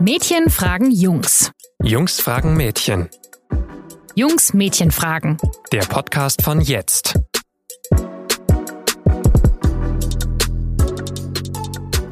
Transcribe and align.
Mädchen 0.00 0.48
fragen 0.48 0.92
Jungs. 0.92 1.50
Jungs 1.82 2.20
fragen 2.20 2.56
Mädchen. 2.56 3.08
Jungs 4.14 4.54
Mädchen 4.54 4.92
fragen. 4.92 5.38
Der 5.72 5.80
Podcast 5.80 6.42
von 6.42 6.60
jetzt. 6.60 7.18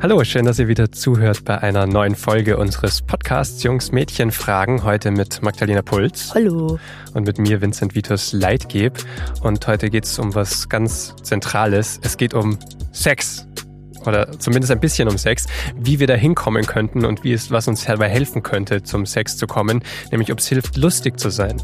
Hallo, 0.03 0.25
schön, 0.25 0.47
dass 0.47 0.59
ihr 0.59 0.67
wieder 0.67 0.91
zuhört 0.91 1.45
bei 1.45 1.59
einer 1.63 1.87
neuen 1.87 2.17
Folge 2.17 2.57
unseres 2.57 3.03
Podcasts 3.03 3.63
Jungs 3.63 3.93
Mädchen 3.93 4.33
fragen. 4.33 4.83
Heute 4.83 5.13
mit 5.13 5.41
Magdalena 5.43 5.83
Puls. 5.83 6.35
Hallo. 6.35 6.81
Und 7.15 7.25
mit 7.25 7.39
mir 7.39 7.61
Vincent 7.61 7.95
Vitus 7.95 8.33
Leitgeb. 8.33 8.99
Und 9.43 9.65
heute 9.69 9.91
geht 9.91 10.07
es 10.07 10.19
um 10.19 10.35
was 10.35 10.69
ganz 10.69 11.15
Zentrales. 11.23 12.01
Es 12.03 12.17
geht 12.17 12.35
um 12.35 12.59
Sex 12.91 13.47
oder 14.07 14.39
zumindest 14.39 14.73
ein 14.73 14.81
bisschen 14.81 15.09
um 15.09 15.19
Sex, 15.19 15.47
wie 15.77 16.01
wir 16.01 16.07
da 16.07 16.15
hinkommen 16.15 16.67
könnten 16.67 17.05
und 17.05 17.25
wie 17.25 17.33
es, 17.33 17.51
was 17.51 17.69
uns 17.69 17.85
dabei 17.85 18.09
helfen 18.09 18.43
könnte, 18.43 18.83
zum 18.83 19.07
Sex 19.07 19.37
zu 19.37 19.47
kommen, 19.47 19.83
nämlich 20.11 20.33
ob 20.33 20.39
es 20.39 20.49
hilft, 20.49 20.77
lustig 20.77 21.19
zu 21.19 21.31
sein. 21.31 21.57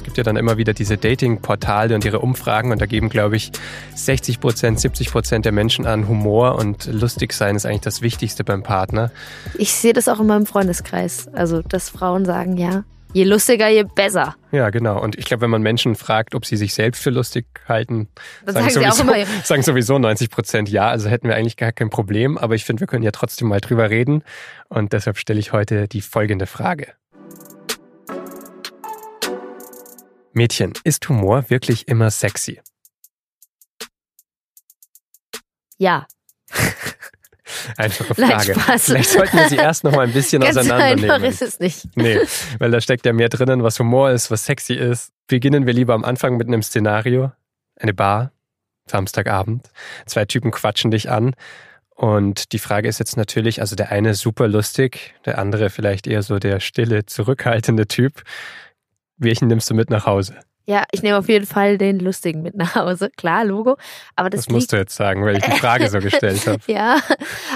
Es 0.00 0.04
gibt 0.04 0.16
ja 0.16 0.24
dann 0.24 0.36
immer 0.36 0.56
wieder 0.56 0.72
diese 0.72 0.96
Dating-Portale 0.96 1.94
und 1.94 2.06
ihre 2.06 2.20
Umfragen 2.20 2.72
und 2.72 2.80
da 2.80 2.86
geben, 2.86 3.10
glaube 3.10 3.36
ich, 3.36 3.52
60 3.94 4.40
Prozent, 4.40 4.80
70 4.80 5.10
Prozent 5.10 5.44
der 5.44 5.52
Menschen 5.52 5.84
an 5.86 6.08
Humor 6.08 6.56
und 6.56 6.86
lustig 6.86 7.34
sein 7.34 7.54
ist 7.54 7.66
eigentlich 7.66 7.82
das 7.82 8.00
Wichtigste 8.00 8.42
beim 8.42 8.62
Partner. 8.62 9.10
Ich 9.58 9.74
sehe 9.74 9.92
das 9.92 10.08
auch 10.08 10.18
in 10.20 10.26
meinem 10.26 10.46
Freundeskreis. 10.46 11.28
Also, 11.34 11.60
dass 11.60 11.90
Frauen 11.90 12.24
sagen, 12.24 12.56
ja, 12.56 12.84
Je 13.12 13.24
lustiger, 13.24 13.68
je 13.68 13.82
besser. 13.82 14.36
Ja, 14.52 14.70
genau. 14.70 15.00
Und 15.00 15.18
ich 15.18 15.24
glaube, 15.24 15.42
wenn 15.42 15.50
man 15.50 15.62
Menschen 15.62 15.96
fragt, 15.96 16.34
ob 16.34 16.46
sie 16.46 16.56
sich 16.56 16.74
selbst 16.74 17.02
für 17.02 17.10
lustig 17.10 17.46
halten, 17.66 18.08
Dann 18.44 18.54
sagen, 18.54 18.70
sagen, 18.70 18.92
sowieso, 18.92 19.02
immer, 19.02 19.26
sagen 19.44 19.62
sowieso 19.62 19.98
90 19.98 20.30
Prozent 20.30 20.68
ja. 20.68 20.88
Also 20.88 21.08
hätten 21.08 21.26
wir 21.26 21.34
eigentlich 21.34 21.56
gar 21.56 21.72
kein 21.72 21.90
Problem. 21.90 22.38
Aber 22.38 22.54
ich 22.54 22.64
finde, 22.64 22.80
wir 22.80 22.86
können 22.86 23.02
ja 23.02 23.10
trotzdem 23.10 23.48
mal 23.48 23.60
drüber 23.60 23.90
reden. 23.90 24.22
Und 24.68 24.92
deshalb 24.92 25.18
stelle 25.18 25.40
ich 25.40 25.52
heute 25.52 25.88
die 25.88 26.02
folgende 26.02 26.46
Frage. 26.46 26.94
Mädchen, 30.32 30.72
ist 30.84 31.08
Humor 31.08 31.50
wirklich 31.50 31.88
immer 31.88 32.10
sexy? 32.10 32.60
Ja. 35.78 36.06
Einfache 37.80 38.14
Frage. 38.14 38.54
Vielleicht 38.78 39.10
sollten 39.10 39.36
wir 39.36 39.48
sie 39.48 39.56
erst 39.56 39.84
noch 39.84 39.92
mal 39.92 40.06
ein 40.06 40.12
bisschen 40.12 40.42
Ganz 40.42 40.56
auseinandernehmen. 40.56 41.10
Einfach 41.10 41.28
ist 41.28 41.42
es 41.42 41.60
nicht. 41.60 41.88
Nee, 41.96 42.20
weil 42.58 42.70
da 42.70 42.80
steckt 42.80 43.06
ja 43.06 43.12
mehr 43.12 43.28
drinnen, 43.28 43.62
was 43.62 43.78
Humor 43.78 44.10
ist, 44.10 44.30
was 44.30 44.44
sexy 44.44 44.74
ist. 44.74 45.12
Beginnen 45.26 45.66
wir 45.66 45.72
lieber 45.72 45.94
am 45.94 46.04
Anfang 46.04 46.36
mit 46.36 46.48
einem 46.48 46.62
Szenario. 46.62 47.32
Eine 47.76 47.94
Bar, 47.94 48.32
Samstagabend. 48.86 49.70
Zwei 50.06 50.24
Typen 50.24 50.50
quatschen 50.50 50.90
dich 50.90 51.10
an. 51.10 51.34
Und 51.94 52.52
die 52.52 52.58
Frage 52.58 52.88
ist 52.88 52.98
jetzt 52.98 53.16
natürlich, 53.16 53.60
also 53.60 53.76
der 53.76 53.90
eine 53.90 54.14
super 54.14 54.48
lustig, 54.48 55.14
der 55.26 55.38
andere 55.38 55.68
vielleicht 55.68 56.06
eher 56.06 56.22
so 56.22 56.38
der 56.38 56.60
stille, 56.60 57.04
zurückhaltende 57.04 57.86
Typ. 57.86 58.22
Welchen 59.18 59.48
nimmst 59.48 59.68
du 59.68 59.74
mit 59.74 59.90
nach 59.90 60.06
Hause? 60.06 60.38
Ja, 60.70 60.84
ich 60.92 61.02
nehme 61.02 61.18
auf 61.18 61.28
jeden 61.28 61.46
Fall 61.46 61.78
den 61.78 61.98
lustigen 61.98 62.42
mit 62.42 62.54
nach 62.54 62.76
Hause. 62.76 63.10
Klar, 63.16 63.44
Logo. 63.44 63.76
Aber 64.14 64.30
das, 64.30 64.44
das 64.44 64.54
musst 64.54 64.72
du 64.72 64.76
jetzt 64.76 64.94
sagen, 64.94 65.24
weil 65.24 65.38
ich 65.38 65.42
die 65.42 65.50
Frage 65.58 65.88
so 65.88 65.98
gestellt 65.98 66.46
habe. 66.46 66.60
ja, 66.68 67.00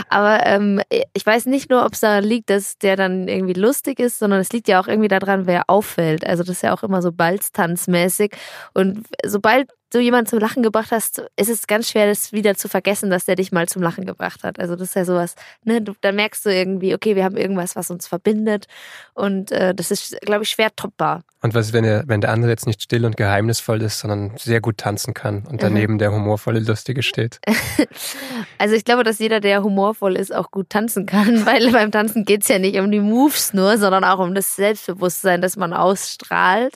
aber 0.08 0.44
ähm, 0.44 0.80
ich 1.12 1.24
weiß 1.24 1.46
nicht 1.46 1.70
nur, 1.70 1.84
ob 1.84 1.92
es 1.92 2.00
daran 2.00 2.24
liegt, 2.24 2.50
dass 2.50 2.76
der 2.76 2.96
dann 2.96 3.28
irgendwie 3.28 3.52
lustig 3.52 4.00
ist, 4.00 4.18
sondern 4.18 4.40
es 4.40 4.50
liegt 4.52 4.66
ja 4.66 4.80
auch 4.80 4.88
irgendwie 4.88 5.06
daran, 5.06 5.46
wer 5.46 5.70
auffällt. 5.70 6.26
Also 6.26 6.42
das 6.42 6.56
ist 6.56 6.62
ja 6.62 6.74
auch 6.74 6.82
immer 6.82 7.02
so 7.02 7.12
balztanzmäßig. 7.12 8.32
Und 8.72 9.06
sobald 9.24 9.68
du 9.94 10.00
jemanden 10.00 10.28
zum 10.28 10.38
Lachen 10.40 10.62
gebracht 10.62 10.90
hast, 10.90 11.22
ist 11.36 11.48
es 11.48 11.66
ganz 11.66 11.90
schwer, 11.90 12.06
das 12.06 12.32
wieder 12.32 12.56
zu 12.56 12.68
vergessen, 12.68 13.10
dass 13.10 13.24
der 13.24 13.36
dich 13.36 13.52
mal 13.52 13.68
zum 13.68 13.82
Lachen 13.82 14.04
gebracht 14.04 14.42
hat. 14.42 14.58
Also 14.58 14.76
das 14.76 14.88
ist 14.88 14.96
ja 14.96 15.04
sowas, 15.04 15.36
ne, 15.64 15.80
du, 15.80 15.92
dann 16.00 16.16
merkst 16.16 16.44
du 16.44 16.50
irgendwie, 16.50 16.94
okay, 16.94 17.16
wir 17.16 17.24
haben 17.24 17.36
irgendwas, 17.36 17.76
was 17.76 17.90
uns 17.90 18.06
verbindet 18.06 18.66
und 19.14 19.52
äh, 19.52 19.74
das 19.74 19.90
ist, 19.90 20.20
glaube 20.22 20.44
ich, 20.44 20.50
schwer 20.50 20.74
toppbar. 20.74 21.22
Und 21.44 21.54
was 21.54 21.74
wenn 21.74 21.84
der, 21.84 22.04
wenn 22.06 22.22
der 22.22 22.30
andere 22.30 22.50
jetzt 22.50 22.66
nicht 22.66 22.82
still 22.82 23.04
und 23.04 23.18
geheimnisvoll 23.18 23.82
ist, 23.82 23.98
sondern 23.98 24.32
sehr 24.38 24.62
gut 24.62 24.78
tanzen 24.78 25.12
kann 25.12 25.44
und 25.46 25.62
daneben 25.62 25.94
mhm. 25.94 25.98
der 25.98 26.10
humorvolle 26.10 26.58
Lustige 26.58 27.02
steht? 27.02 27.38
also 28.58 28.74
ich 28.74 28.86
glaube, 28.86 29.04
dass 29.04 29.18
jeder, 29.18 29.40
der 29.40 29.62
humorvoll 29.62 30.16
ist, 30.16 30.34
auch 30.34 30.50
gut 30.50 30.70
tanzen 30.70 31.04
kann, 31.04 31.44
weil 31.46 31.70
beim 31.70 31.92
Tanzen 31.92 32.24
geht 32.24 32.42
es 32.42 32.48
ja 32.48 32.58
nicht 32.58 32.78
um 32.78 32.90
die 32.90 33.00
Moves 33.00 33.52
nur, 33.52 33.76
sondern 33.76 34.04
auch 34.04 34.20
um 34.20 34.34
das 34.34 34.56
Selbstbewusstsein, 34.56 35.42
das 35.42 35.56
man 35.56 35.74
ausstrahlt. 35.74 36.74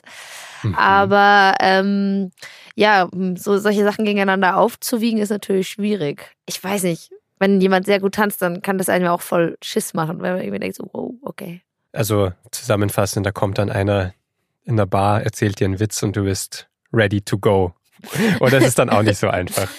Mhm. 0.63 0.75
Aber 0.75 1.55
ähm, 1.59 2.31
ja, 2.75 3.09
so 3.35 3.57
solche 3.57 3.83
Sachen 3.83 4.05
gegeneinander 4.05 4.57
aufzuwiegen, 4.57 5.19
ist 5.19 5.29
natürlich 5.29 5.69
schwierig. 5.69 6.35
Ich 6.45 6.63
weiß 6.63 6.83
nicht, 6.83 7.11
wenn 7.39 7.61
jemand 7.61 7.85
sehr 7.85 7.99
gut 7.99 8.15
tanzt, 8.15 8.41
dann 8.41 8.61
kann 8.61 8.77
das 8.77 8.89
einem 8.89 9.07
auch 9.07 9.21
voll 9.21 9.57
Schiss 9.61 9.93
machen, 9.93 10.21
weil 10.21 10.33
man 10.33 10.41
irgendwie 10.41 10.59
denkt 10.59 10.77
so, 10.77 10.89
wow, 10.93 11.13
okay. 11.21 11.61
Also 11.91 12.31
zusammenfassend, 12.51 13.25
da 13.25 13.31
kommt 13.31 13.57
dann 13.57 13.69
einer 13.69 14.13
in 14.65 14.77
der 14.77 14.85
Bar, 14.85 15.23
erzählt 15.23 15.59
dir 15.59 15.65
einen 15.65 15.79
Witz 15.79 16.03
und 16.03 16.15
du 16.15 16.23
bist 16.23 16.67
ready 16.93 17.21
to 17.21 17.37
go. 17.37 17.73
Und 18.39 18.53
das 18.53 18.63
ist 18.63 18.77
dann 18.77 18.89
auch 18.89 19.01
nicht 19.01 19.17
so 19.17 19.29
einfach. 19.29 19.67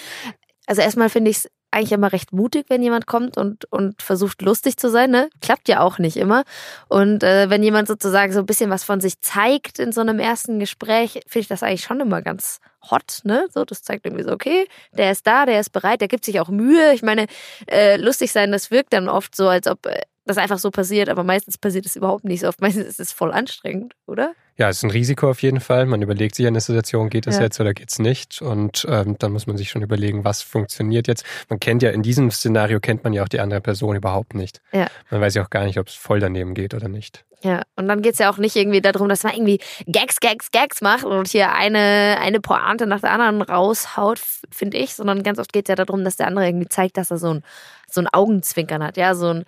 Also 0.67 0.83
erstmal 0.83 1.09
finde 1.09 1.31
ich 1.31 1.37
es 1.37 1.51
eigentlich 1.71 1.93
immer 1.93 2.11
recht 2.11 2.33
mutig, 2.33 2.65
wenn 2.69 2.83
jemand 2.83 3.07
kommt 3.07 3.37
und, 3.37 3.65
und 3.71 4.01
versucht 4.01 4.41
lustig 4.41 4.77
zu 4.77 4.89
sein. 4.89 5.09
Ne? 5.09 5.29
Klappt 5.41 5.69
ja 5.69 5.79
auch 5.79 5.97
nicht 5.97 6.17
immer. 6.17 6.43
Und 6.89 7.23
äh, 7.23 7.49
wenn 7.49 7.63
jemand 7.63 7.87
sozusagen 7.87 8.33
so 8.33 8.39
ein 8.39 8.45
bisschen 8.45 8.69
was 8.69 8.83
von 8.83 9.01
sich 9.01 9.19
zeigt 9.21 9.79
in 9.79 9.91
so 9.91 10.01
einem 10.01 10.19
ersten 10.19 10.59
Gespräch, 10.59 11.21
finde 11.27 11.39
ich 11.39 11.47
das 11.47 11.63
eigentlich 11.63 11.83
schon 11.83 12.01
immer 12.01 12.21
ganz 12.21 12.59
hot. 12.89 13.21
Ne? 13.23 13.47
So, 13.53 13.63
das 13.63 13.83
zeigt 13.83 14.05
irgendwie 14.05 14.23
so, 14.23 14.31
okay, 14.31 14.67
der 14.93 15.11
ist 15.11 15.25
da, 15.25 15.45
der 15.45 15.59
ist 15.59 15.69
bereit, 15.69 16.01
der 16.01 16.07
gibt 16.07 16.25
sich 16.25 16.39
auch 16.39 16.49
Mühe. 16.49 16.93
Ich 16.93 17.03
meine, 17.03 17.27
äh, 17.67 17.97
lustig 17.97 18.31
sein, 18.31 18.51
das 18.51 18.71
wirkt 18.71 18.93
dann 18.93 19.07
oft 19.07 19.35
so, 19.35 19.47
als 19.47 19.67
ob 19.67 19.85
äh, 19.85 20.01
das 20.25 20.37
einfach 20.37 20.59
so 20.59 20.71
passiert, 20.71 21.09
aber 21.09 21.23
meistens 21.23 21.57
passiert 21.57 21.85
es 21.85 21.95
überhaupt 21.95 22.23
nicht 22.23 22.41
so 22.41 22.47
oft. 22.47 22.61
Meistens 22.61 22.85
ist 22.85 22.99
es 22.99 23.11
voll 23.11 23.31
anstrengend, 23.31 23.93
oder? 24.05 24.33
Ja, 24.57 24.69
es 24.69 24.77
ist 24.77 24.83
ein 24.83 24.91
Risiko 24.91 25.29
auf 25.29 25.41
jeden 25.41 25.59
Fall. 25.59 25.85
Man 25.85 26.01
überlegt 26.01 26.35
sich 26.35 26.45
an 26.45 26.53
der 26.53 26.61
Situation, 26.61 27.09
geht 27.09 27.25
es 27.25 27.37
ja. 27.37 27.43
jetzt 27.43 27.59
oder 27.59 27.73
geht 27.73 27.89
es 27.89 27.99
nicht? 27.99 28.41
Und 28.41 28.85
ähm, 28.87 29.15
dann 29.17 29.31
muss 29.31 29.47
man 29.47 29.57
sich 29.57 29.69
schon 29.69 29.81
überlegen, 29.81 30.23
was 30.23 30.43
funktioniert 30.43 31.07
jetzt. 31.07 31.25
Man 31.49 31.59
kennt 31.59 31.81
ja 31.81 31.89
in 31.89 32.03
diesem 32.03 32.29
Szenario 32.29 32.79
kennt 32.79 33.03
man 33.03 33.13
ja 33.13 33.23
auch 33.23 33.27
die 33.27 33.39
andere 33.39 33.61
Person 33.61 33.95
überhaupt 33.95 34.35
nicht. 34.35 34.61
Ja. 34.71 34.87
Man 35.09 35.21
weiß 35.21 35.33
ja 35.35 35.43
auch 35.43 35.49
gar 35.49 35.65
nicht, 35.65 35.79
ob 35.79 35.87
es 35.87 35.95
voll 35.95 36.19
daneben 36.19 36.53
geht 36.53 36.73
oder 36.73 36.89
nicht. 36.89 37.25
Ja, 37.43 37.63
und 37.75 37.87
dann 37.87 38.03
geht 38.03 38.13
es 38.13 38.19
ja 38.19 38.29
auch 38.29 38.37
nicht 38.37 38.55
irgendwie 38.55 38.81
darum, 38.81 39.09
dass 39.09 39.23
man 39.23 39.33
irgendwie 39.33 39.59
Gags, 39.87 40.19
Gags, 40.19 40.51
Gags 40.51 40.81
macht 40.81 41.05
und 41.05 41.27
hier 41.27 41.51
eine, 41.53 42.17
eine 42.21 42.39
Pointe 42.39 42.85
nach 42.85 43.01
der 43.01 43.13
anderen 43.13 43.41
raushaut, 43.41 44.21
finde 44.51 44.77
ich, 44.77 44.93
sondern 44.93 45.23
ganz 45.23 45.39
oft 45.39 45.51
geht 45.51 45.67
es 45.67 45.69
ja 45.69 45.83
darum, 45.83 46.03
dass 46.03 46.17
der 46.17 46.27
andere 46.27 46.45
irgendwie 46.45 46.69
zeigt, 46.69 46.97
dass 46.97 47.09
er 47.09 47.17
so 47.17 47.33
ein, 47.33 47.43
so 47.89 47.99
ein 47.99 48.07
Augenzwinkern 48.07 48.83
hat, 48.83 48.95
ja, 48.95 49.15
so 49.15 49.29
ein, 49.29 49.45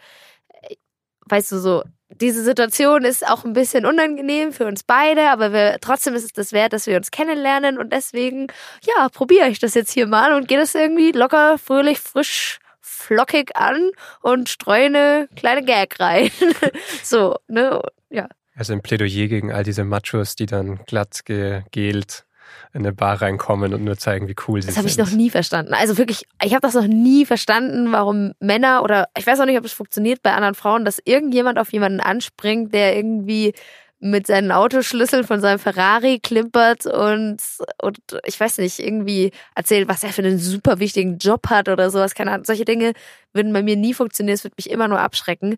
weißt 1.27 1.51
du, 1.51 1.59
so, 1.59 1.83
diese 2.21 2.43
Situation 2.43 3.03
ist 3.03 3.27
auch 3.27 3.43
ein 3.43 3.53
bisschen 3.53 3.85
unangenehm 3.85 4.53
für 4.53 4.65
uns 4.65 4.83
beide, 4.83 5.29
aber 5.29 5.51
wir, 5.51 5.77
trotzdem 5.81 6.13
ist 6.13 6.23
es 6.23 6.33
das 6.33 6.51
wert, 6.51 6.73
dass 6.73 6.87
wir 6.87 6.97
uns 6.97 7.11
kennenlernen 7.11 7.77
und 7.77 7.91
deswegen, 7.91 8.47
ja, 8.83 9.09
probiere 9.09 9.49
ich 9.49 9.59
das 9.59 9.73
jetzt 9.73 9.91
hier 9.91 10.07
mal 10.07 10.33
und 10.33 10.47
gehe 10.47 10.59
das 10.59 10.75
irgendwie 10.75 11.11
locker, 11.11 11.57
fröhlich, 11.57 11.99
frisch, 11.99 12.59
flockig 12.81 13.55
an 13.55 13.91
und 14.21 14.49
streue 14.49 14.85
eine 14.85 15.29
kleine 15.35 15.63
Gag 15.63 15.99
rein. 15.99 16.29
so, 17.03 17.37
ne, 17.47 17.81
ja. 18.09 18.27
Also 18.55 18.73
ein 18.73 18.81
Plädoyer 18.81 19.27
gegen 19.27 19.51
all 19.51 19.63
diese 19.63 19.83
Machos, 19.83 20.35
die 20.35 20.45
dann 20.45 20.77
glatt 20.85 21.21
gegelt 21.25 22.25
in 22.73 22.81
eine 22.81 22.93
Bar 22.93 23.21
reinkommen 23.21 23.73
und 23.73 23.83
nur 23.83 23.97
zeigen, 23.97 24.27
wie 24.27 24.35
cool 24.47 24.61
sie 24.61 24.67
das 24.67 24.75
sind. 24.75 24.85
Das 24.85 24.93
habe 24.97 25.05
ich 25.05 25.11
noch 25.11 25.17
nie 25.17 25.29
verstanden. 25.29 25.73
Also 25.73 25.97
wirklich, 25.97 26.25
ich 26.43 26.53
habe 26.53 26.61
das 26.61 26.73
noch 26.73 26.87
nie 26.87 27.25
verstanden, 27.25 27.91
warum 27.91 28.33
Männer 28.39 28.83
oder 28.83 29.07
ich 29.17 29.25
weiß 29.25 29.39
auch 29.39 29.45
nicht, 29.45 29.57
ob 29.57 29.65
es 29.65 29.73
funktioniert 29.73 30.21
bei 30.23 30.33
anderen 30.33 30.55
Frauen, 30.55 30.85
dass 30.85 30.99
irgendjemand 31.03 31.59
auf 31.59 31.71
jemanden 31.71 31.99
anspringt, 31.99 32.73
der 32.73 32.95
irgendwie 32.95 33.53
mit 34.03 34.27
seinen 34.27 34.51
Autoschlüsseln 34.51 35.23
von 35.23 35.39
seinem 35.39 35.59
Ferrari 35.59 36.19
klimpert 36.19 36.85
und, 36.85 37.37
und 37.81 37.97
ich 38.25 38.37
weiß 38.37 38.57
nicht, 38.57 38.79
irgendwie 38.79 39.31
erzählt, 39.55 39.87
was 39.87 40.03
er 40.03 40.09
für 40.09 40.21
einen 40.21 40.39
super 40.39 40.79
wichtigen 40.79 41.19
Job 41.19 41.49
hat 41.49 41.69
oder 41.69 41.89
sowas. 41.89 42.13
Keine 42.13 42.31
Ahnung. 42.31 42.43
Solche 42.43 42.65
Dinge 42.65 42.91
würden 43.31 43.53
bei 43.53 43.63
mir 43.63 43.77
nie 43.77 43.93
funktionieren. 43.93 44.35
Es 44.35 44.43
würde 44.43 44.55
mich 44.57 44.69
immer 44.69 44.89
nur 44.89 44.99
abschrecken. 44.99 45.55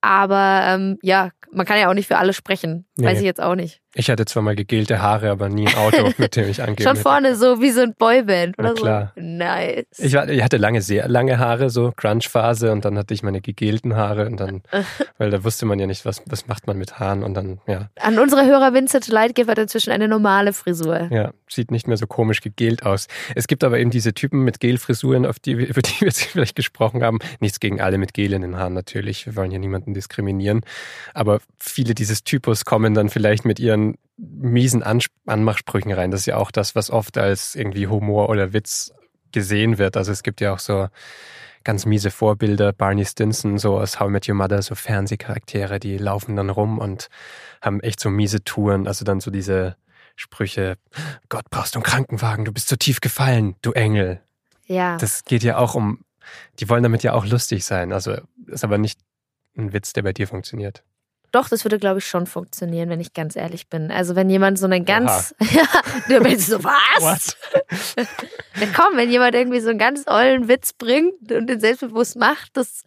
Aber 0.00 0.62
ähm, 0.64 0.98
ja, 1.02 1.30
man 1.50 1.66
kann 1.66 1.78
ja 1.78 1.90
auch 1.90 1.94
nicht 1.94 2.06
für 2.06 2.18
alle 2.18 2.32
sprechen. 2.32 2.86
Weiß 3.00 3.14
nee. 3.14 3.18
ich 3.20 3.24
jetzt 3.24 3.40
auch 3.40 3.54
nicht. 3.54 3.80
Ich 3.94 4.10
hatte 4.10 4.24
zwar 4.26 4.42
mal 4.42 4.54
gegelte 4.54 5.00
Haare, 5.00 5.30
aber 5.30 5.48
nie 5.48 5.66
ein 5.66 5.74
Auto, 5.76 6.10
mit 6.18 6.36
dem 6.36 6.48
ich 6.48 6.62
angebe. 6.62 6.82
Schon 6.82 6.96
vorne 6.96 7.36
so 7.36 7.60
wie 7.60 7.70
so 7.70 7.80
ein 7.80 7.94
Boyband 7.94 8.58
oder 8.58 8.68
Na 8.70 8.74
klar. 8.74 9.12
so. 9.14 9.22
Nice. 9.22 9.86
Ich, 9.98 10.14
war, 10.14 10.28
ich, 10.28 10.42
hatte 10.42 10.56
lange, 10.56 10.82
sehr 10.82 11.08
lange 11.08 11.38
Haare, 11.38 11.70
so 11.70 11.92
Crunch-Phase 11.94 12.72
und 12.72 12.84
dann 12.84 12.98
hatte 12.98 13.14
ich 13.14 13.22
meine 13.22 13.40
gegelten 13.40 13.96
Haare 13.96 14.26
und 14.26 14.38
dann, 14.40 14.62
weil 15.16 15.30
da 15.30 15.42
wusste 15.44 15.64
man 15.64 15.78
ja 15.78 15.86
nicht, 15.86 16.04
was, 16.04 16.22
was 16.26 16.48
macht 16.48 16.66
man 16.66 16.76
mit 16.76 16.98
Haaren 16.98 17.22
und 17.22 17.34
dann, 17.34 17.60
ja. 17.66 17.88
An 18.00 18.18
unsere 18.18 18.44
Hörer 18.44 18.74
Vincent 18.74 19.08
Leitgeber 19.08 19.52
hat 19.52 19.58
inzwischen 19.58 19.90
eine 19.90 20.08
normale 20.08 20.52
Frisur. 20.52 21.08
Ja, 21.10 21.32
sieht 21.48 21.70
nicht 21.70 21.88
mehr 21.88 21.96
so 21.96 22.06
komisch 22.06 22.40
gegelt 22.40 22.84
aus. 22.84 23.06
Es 23.34 23.46
gibt 23.46 23.64
aber 23.64 23.78
eben 23.78 23.90
diese 23.90 24.12
Typen 24.12 24.44
mit 24.44 24.60
Gelfrisuren, 24.60 25.24
auf 25.24 25.38
die, 25.38 25.52
über 25.52 25.82
die 25.82 26.00
wir 26.00 26.08
jetzt 26.08 26.22
vielleicht 26.22 26.56
gesprochen 26.56 27.02
haben. 27.02 27.18
Nichts 27.40 27.60
gegen 27.60 27.80
alle 27.80 27.98
mit 27.98 28.14
Gel 28.14 28.32
in 28.32 28.42
den 28.42 28.56
Haaren 28.56 28.74
natürlich. 28.74 29.26
Wir 29.26 29.36
wollen 29.36 29.50
hier 29.50 29.60
niemanden 29.60 29.94
diskriminieren. 29.94 30.62
Aber 31.14 31.40
viele 31.58 31.94
dieses 31.94 32.24
Typus 32.24 32.64
kommen 32.64 32.87
dann 32.94 33.08
vielleicht 33.08 33.44
mit 33.44 33.58
ihren 33.58 33.96
miesen 34.16 34.82
Anmachsprüchen 34.82 35.92
rein. 35.92 36.10
Das 36.10 36.20
ist 36.20 36.26
ja 36.26 36.36
auch 36.36 36.50
das, 36.50 36.74
was 36.74 36.90
oft 36.90 37.18
als 37.18 37.54
irgendwie 37.54 37.86
Humor 37.86 38.28
oder 38.28 38.52
Witz 38.52 38.92
gesehen 39.32 39.78
wird. 39.78 39.96
Also 39.96 40.12
es 40.12 40.22
gibt 40.22 40.40
ja 40.40 40.52
auch 40.52 40.58
so 40.58 40.88
ganz 41.64 41.86
miese 41.86 42.10
Vorbilder, 42.10 42.72
Barney 42.72 43.04
Stinson, 43.04 43.58
so 43.58 43.78
aus 43.78 44.00
How 44.00 44.08
I 44.08 44.10
Met 44.10 44.28
Your 44.28 44.34
Mother, 44.34 44.62
so 44.62 44.74
Fernsehcharaktere, 44.74 45.78
die 45.78 45.98
laufen 45.98 46.36
dann 46.36 46.50
rum 46.50 46.78
und 46.78 47.08
haben 47.60 47.80
echt 47.80 48.00
so 48.00 48.10
miese 48.10 48.42
Touren, 48.42 48.86
also 48.86 49.04
dann 49.04 49.20
so 49.20 49.30
diese 49.30 49.76
Sprüche, 50.16 50.78
Gott, 51.28 51.44
brauchst 51.50 51.74
du 51.74 51.78
einen 51.78 51.84
Krankenwagen, 51.84 52.44
du 52.44 52.52
bist 52.52 52.68
so 52.68 52.76
tief 52.76 53.00
gefallen, 53.00 53.54
du 53.62 53.72
Engel. 53.72 54.20
Ja. 54.66 54.96
Das 54.96 55.24
geht 55.24 55.42
ja 55.42 55.58
auch 55.58 55.74
um, 55.74 56.04
die 56.58 56.68
wollen 56.68 56.82
damit 56.82 57.02
ja 57.02 57.12
auch 57.12 57.26
lustig 57.26 57.64
sein, 57.64 57.92
also 57.92 58.16
ist 58.46 58.64
aber 58.64 58.78
nicht 58.78 58.98
ein 59.56 59.72
Witz, 59.72 59.92
der 59.92 60.02
bei 60.02 60.12
dir 60.12 60.26
funktioniert. 60.26 60.84
Doch, 61.32 61.48
das 61.48 61.64
würde, 61.64 61.78
glaube 61.78 61.98
ich, 61.98 62.06
schon 62.06 62.26
funktionieren, 62.26 62.88
wenn 62.88 63.00
ich 63.00 63.12
ganz 63.12 63.36
ehrlich 63.36 63.68
bin. 63.68 63.90
Also 63.90 64.16
wenn 64.16 64.30
jemand 64.30 64.58
so 64.58 64.66
einen 64.66 64.84
ganz, 64.84 65.34
ja, 65.52 65.66
du 66.08 66.22
bist 66.22 66.48
so, 66.48 66.62
was? 66.64 67.36
Na 68.56 68.66
komm, 68.76 68.96
wenn 68.96 69.10
jemand 69.10 69.34
irgendwie 69.34 69.60
so 69.60 69.70
einen 69.70 69.78
ganz 69.78 70.04
ollen 70.06 70.48
Witz 70.48 70.72
bringt 70.72 71.30
und 71.30 71.46
den 71.46 71.60
selbstbewusst 71.60 72.16
macht, 72.16 72.56
das 72.56 72.82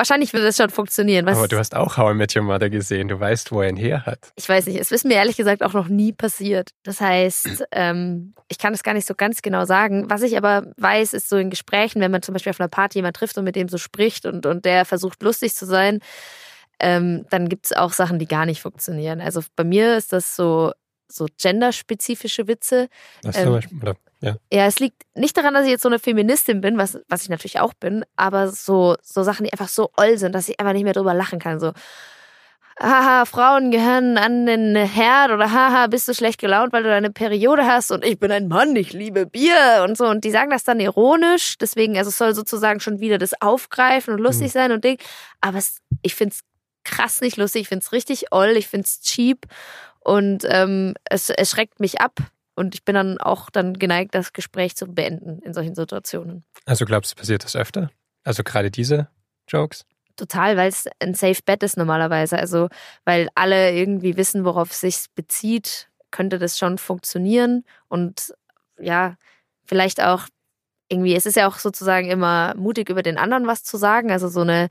wahrscheinlich 0.00 0.32
würde 0.32 0.46
das 0.46 0.56
schon 0.56 0.70
funktionieren. 0.70 1.26
Was, 1.26 1.36
Aber 1.36 1.46
du 1.46 1.58
hast 1.58 1.76
auch 1.76 1.96
How 1.96 2.12
I 2.12 2.14
Met 2.14 2.34
Your 2.34 2.42
Mother 2.42 2.70
gesehen, 2.70 3.08
du 3.08 3.20
weißt, 3.20 3.52
wo 3.52 3.60
er 3.60 3.68
ihn 3.68 3.76
her 3.76 4.06
hat. 4.06 4.32
ich 4.34 4.48
weiß 4.48 4.66
nicht, 4.66 4.80
es 4.80 4.90
ist 4.90 5.04
mir 5.04 5.14
ehrlich 5.14 5.36
gesagt 5.36 5.62
auch 5.62 5.74
noch 5.74 5.88
nie 5.88 6.12
passiert. 6.12 6.70
Das 6.82 7.00
heißt, 7.00 7.64
ähm, 7.72 8.34
ich 8.48 8.58
kann 8.58 8.72
es 8.72 8.82
gar 8.82 8.94
nicht 8.94 9.06
so 9.06 9.14
ganz 9.14 9.42
genau 9.42 9.64
sagen. 9.66 10.08
Was 10.08 10.22
ich 10.22 10.36
aber 10.36 10.72
weiß, 10.76 11.12
ist 11.12 11.28
so 11.28 11.36
in 11.36 11.50
Gesprächen, 11.50 12.00
wenn 12.00 12.10
man 12.10 12.22
zum 12.22 12.32
Beispiel 12.32 12.50
auf 12.50 12.60
einer 12.60 12.68
Party 12.68 12.98
jemand 12.98 13.16
trifft 13.16 13.36
und 13.36 13.44
mit 13.44 13.56
dem 13.56 13.68
so 13.68 13.78
spricht 13.78 14.26
und, 14.26 14.46
und 14.46 14.64
der 14.64 14.84
versucht 14.84 15.22
lustig 15.22 15.54
zu 15.54 15.66
sein, 15.66 16.00
ähm, 16.80 17.26
dann 17.30 17.48
gibt 17.48 17.66
es 17.66 17.72
auch 17.72 17.92
Sachen, 17.92 18.18
die 18.18 18.26
gar 18.26 18.46
nicht 18.46 18.60
funktionieren. 18.62 19.20
Also 19.20 19.42
bei 19.56 19.64
mir 19.64 19.96
ist 19.96 20.12
das 20.12 20.34
so, 20.36 20.72
so 21.08 21.26
genderspezifische 21.40 22.46
Witze. 22.48 22.88
Was 23.22 23.36
Ähm, 23.36 23.44
zum 23.44 23.52
Beispiel, 23.54 23.78
oder? 23.82 23.96
Ja. 24.22 24.36
Ja, 24.52 24.66
es 24.66 24.78
liegt 24.80 25.02
nicht 25.14 25.36
daran, 25.36 25.54
dass 25.54 25.64
ich 25.64 25.70
jetzt 25.70 25.82
so 25.82 25.88
eine 25.88 25.98
Feministin 25.98 26.60
bin, 26.60 26.76
was, 26.76 26.98
was 27.08 27.22
ich 27.22 27.30
natürlich 27.30 27.58
auch 27.58 27.72
bin, 27.72 28.04
aber 28.16 28.48
so, 28.48 28.96
so 29.02 29.22
Sachen, 29.22 29.44
die 29.44 29.52
einfach 29.52 29.68
so 29.68 29.90
oll 29.96 30.18
sind, 30.18 30.34
dass 30.34 30.48
ich 30.48 30.60
einfach 30.60 30.74
nicht 30.74 30.84
mehr 30.84 30.92
drüber 30.92 31.14
lachen 31.14 31.38
kann. 31.38 31.58
So, 31.58 31.72
haha, 32.78 33.24
Frauen 33.24 33.70
gehören 33.70 34.16
an 34.18 34.46
den 34.46 34.74
Herd 34.76 35.30
oder 35.30 35.50
haha, 35.52 35.86
bist 35.86 36.08
du 36.08 36.14
schlecht 36.14 36.38
gelaunt, 36.40 36.72
weil 36.72 36.82
du 36.82 36.88
deine 36.88 37.10
Periode 37.10 37.66
hast 37.66 37.90
und 37.92 38.04
ich 38.04 38.18
bin 38.18 38.30
ein 38.32 38.48
Mann, 38.48 38.74
ich 38.76 38.92
liebe 38.92 39.26
Bier 39.26 39.84
und 39.88 39.96
so. 39.96 40.06
Und 40.06 40.24
die 40.24 40.30
sagen 40.30 40.50
das 40.50 40.64
dann 40.64 40.80
ironisch, 40.80 41.56
deswegen, 41.58 41.96
also 41.98 42.08
es 42.08 42.18
soll 42.18 42.34
sozusagen 42.34 42.80
schon 42.80 43.00
wieder 43.00 43.18
das 43.18 43.32
aufgreifen 43.40 44.14
und 44.14 44.20
lustig 44.20 44.48
Mhm. 44.48 44.52
sein 44.52 44.72
und 44.72 44.84
Ding. 44.84 44.98
Aber 45.40 45.58
es, 45.58 45.78
ich 46.02 46.14
finde 46.14 46.34
es 46.34 46.40
krass 46.84 47.20
nicht 47.20 47.36
lustig, 47.36 47.62
ich 47.62 47.68
finde 47.68 47.84
es 47.84 47.92
richtig 47.92 48.32
oll, 48.32 48.56
ich 48.56 48.68
finde 48.68 48.86
es 48.86 49.00
cheap 49.00 49.46
und 50.00 50.44
ähm, 50.48 50.94
es, 51.04 51.30
es 51.30 51.50
schreckt 51.50 51.80
mich 51.80 52.00
ab. 52.00 52.20
Und 52.56 52.74
ich 52.74 52.84
bin 52.84 52.94
dann 52.94 53.18
auch 53.18 53.48
dann 53.48 53.78
geneigt, 53.78 54.14
das 54.14 54.34
Gespräch 54.34 54.76
zu 54.76 54.86
beenden 54.86 55.38
in 55.38 55.54
solchen 55.54 55.74
Situationen. 55.74 56.44
Also 56.66 56.84
glaubst 56.84 57.12
du, 57.12 57.16
passiert 57.16 57.42
das 57.42 57.56
öfter? 57.56 57.90
Also 58.22 58.42
gerade 58.42 58.70
diese 58.70 59.08
Jokes? 59.48 59.86
Total, 60.16 60.58
weil 60.58 60.68
es 60.68 60.86
ein 60.98 61.14
Safe 61.14 61.40
Bet 61.46 61.62
ist 61.62 61.78
normalerweise. 61.78 62.38
Also, 62.38 62.68
weil 63.06 63.30
alle 63.34 63.72
irgendwie 63.72 64.18
wissen, 64.18 64.44
worauf 64.44 64.72
es 64.72 64.80
sich 64.80 65.06
bezieht, 65.14 65.88
könnte 66.10 66.38
das 66.38 66.58
schon 66.58 66.76
funktionieren. 66.76 67.64
Und 67.88 68.34
ja, 68.78 69.16
vielleicht 69.64 70.02
auch 70.02 70.26
irgendwie, 70.88 71.14
es 71.14 71.24
ist 71.24 71.36
ja 71.36 71.48
auch 71.48 71.58
sozusagen 71.58 72.10
immer 72.10 72.54
mutig, 72.56 72.90
über 72.90 73.02
den 73.02 73.16
anderen 73.16 73.46
was 73.46 73.62
zu 73.62 73.78
sagen. 73.78 74.10
Also 74.10 74.28
so 74.28 74.40
eine, 74.40 74.68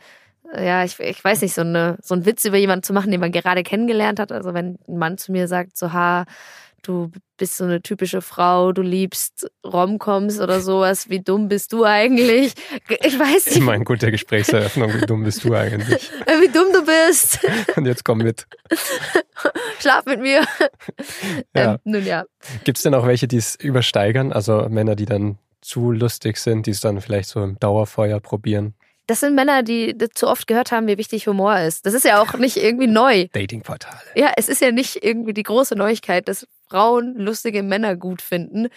ja, 0.56 0.84
ich, 0.84 1.00
ich 1.00 1.24
weiß 1.24 1.42
nicht, 1.42 1.54
so, 1.54 1.62
eine, 1.62 1.98
so 2.02 2.14
einen 2.14 2.26
Witz 2.26 2.46
über 2.46 2.58
jemanden 2.58 2.84
zu 2.84 2.94
machen, 2.94 3.12
den 3.12 3.20
man 3.20 3.32
gerade 3.32 3.64
kennengelernt 3.64 4.20
hat. 4.20 4.32
Also 4.32 4.54
wenn 4.54 4.78
ein 4.88 4.98
Mann 4.98 5.18
zu 5.18 5.32
mir 5.32 5.48
sagt, 5.48 5.78
so, 5.78 5.94
ha, 5.94 6.26
du 6.82 7.12
bist 7.38 7.58
so 7.58 7.64
eine 7.64 7.82
typische 7.82 8.22
Frau, 8.22 8.72
du 8.72 8.82
liebst 8.82 9.50
Romcoms 9.66 10.40
oder 10.40 10.62
sowas, 10.62 11.10
wie 11.10 11.20
dumm 11.20 11.48
bist 11.48 11.74
du 11.74 11.86
eigentlich? 11.86 12.54
Ich 13.04 13.18
weiß 13.18 13.48
nicht, 13.48 13.58
Immer 13.58 13.74
eine 13.74 13.86
gute 13.86 14.12
Gesprächseröffnung. 14.12 14.94
Wie 14.94 15.06
dumm 15.06 15.24
bist 15.24 15.44
du 15.44 15.54
eigentlich? 15.54 16.12
wie 16.42 16.50
dumm 16.50 16.68
du 16.74 16.86
bist. 16.86 17.40
Und 17.76 17.86
jetzt 17.86 18.04
komm 18.04 18.20
mit. 18.20 18.48
Schlaf 19.80 20.06
mit 20.06 20.20
mir. 20.20 20.44
Ja. 21.56 21.74
Ähm, 21.74 21.78
nun 21.84 22.06
ja. 22.06 22.26
Gibt 22.64 22.78
es 22.78 22.84
denn 22.84 22.94
auch 22.94 23.06
welche, 23.06 23.28
die 23.28 23.38
es 23.38 23.56
übersteigern? 23.56 24.34
Also 24.34 24.68
Männer, 24.70 24.96
die 24.96 25.06
dann 25.06 25.38
zu 25.62 25.92
lustig 25.92 26.38
sind, 26.38 26.66
die 26.66 26.72
es 26.72 26.82
dann 26.82 27.02
vielleicht 27.02 27.30
so 27.30 27.44
im 27.44 27.60
Dauerfeuer 27.60 28.20
probieren? 28.20 28.74
Das 29.10 29.22
sind 29.22 29.34
Männer, 29.34 29.64
die 29.64 29.98
zu 30.14 30.28
oft 30.28 30.46
gehört 30.46 30.72
haben, 30.72 30.86
wie 30.86 31.00
wichtig 31.00 31.26
Humor 31.26 31.58
ist. 31.58 31.84
Das 31.88 31.96
ist 31.96 32.06
ja 32.06 32.22
auch 32.22 32.36
nicht 32.36 32.58
irgendwie 32.58 32.86
neu. 32.86 33.28
Datingportale. 33.34 33.98
Ja, 34.14 34.34
es 34.38 34.48
ist 34.48 34.62
ja 34.62 34.72
nicht 34.72 35.04
irgendwie 35.04 35.34
die 35.34 35.42
große 35.42 35.76
Neuigkeit, 35.76 36.28
dass 36.28 36.48
Frauen 36.70 37.16
lustige 37.16 37.64
Männer 37.64 37.96
gut 37.96 38.22
finden. 38.22 38.68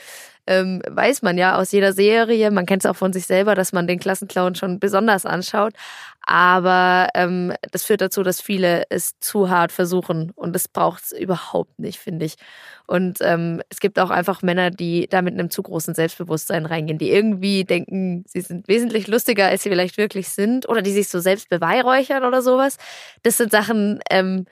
Ähm, 0.47 0.83
weiß 0.89 1.23
man 1.23 1.39
ja 1.39 1.57
aus 1.57 1.71
jeder 1.73 1.93
Serie. 1.93 2.51
Man 2.51 2.67
kennt 2.67 2.85
es 2.85 2.91
auch 2.91 2.97
von 2.97 3.13
sich 3.13 3.27
selber, 3.27 3.55
dass 3.55 3.73
man 3.73 3.87
den 3.87 4.01
Klassenclown 4.01 4.55
schon 4.57 4.81
besonders 4.81 5.25
anschaut. 5.25 5.75
Aber 6.27 7.09
ähm, 7.15 7.53
das 7.71 7.85
führt 7.85 8.01
dazu, 8.01 8.23
dass 8.23 8.41
viele 8.41 8.85
es 8.91 9.19
zu 9.21 9.51
hart 9.51 9.73
versuchen. 9.73 10.33
Und 10.35 10.55
das 10.55 10.69
braucht 10.69 11.05
es 11.05 11.13
überhaupt 11.13 11.79
nicht, 11.79 11.99
finde 11.99 12.27
ich. 12.27 12.35
Und 12.87 13.19
ähm, 13.21 13.63
es 13.71 13.81
gibt 13.81 13.99
auch 13.99 14.11
einfach 14.11 14.43
Männer, 14.43 14.71
die 14.71 15.09
da 15.09 15.23
mit 15.23 15.35
einem 15.35 15.51
zu 15.51 15.63
großen 15.63 15.95
Selbstbewusstsein 15.95 16.67
reingehen, 16.67 16.99
die 16.99 17.11
irgendwie 17.11 17.65
denken, 17.65 18.25
sie 18.27 18.41
sind 18.41 18.69
wesentlich 18.69 19.07
lustiger, 19.09 19.47
als 19.47 19.63
sie 19.63 19.71
vielleicht 19.71 19.97
wirklich 19.99 20.29
sind. 20.29 20.69
Oder 20.69 20.83
die 20.83 20.93
sich 20.93 21.09
so 21.09 21.21
selbst 21.21 21.49
beweihräuchern 21.49 22.25
oder 22.25 22.43
sowas. 22.43 22.77
Das 23.23 23.37
sind 23.37 23.51
Sachen, 23.53 24.01
ähm, 24.11 24.47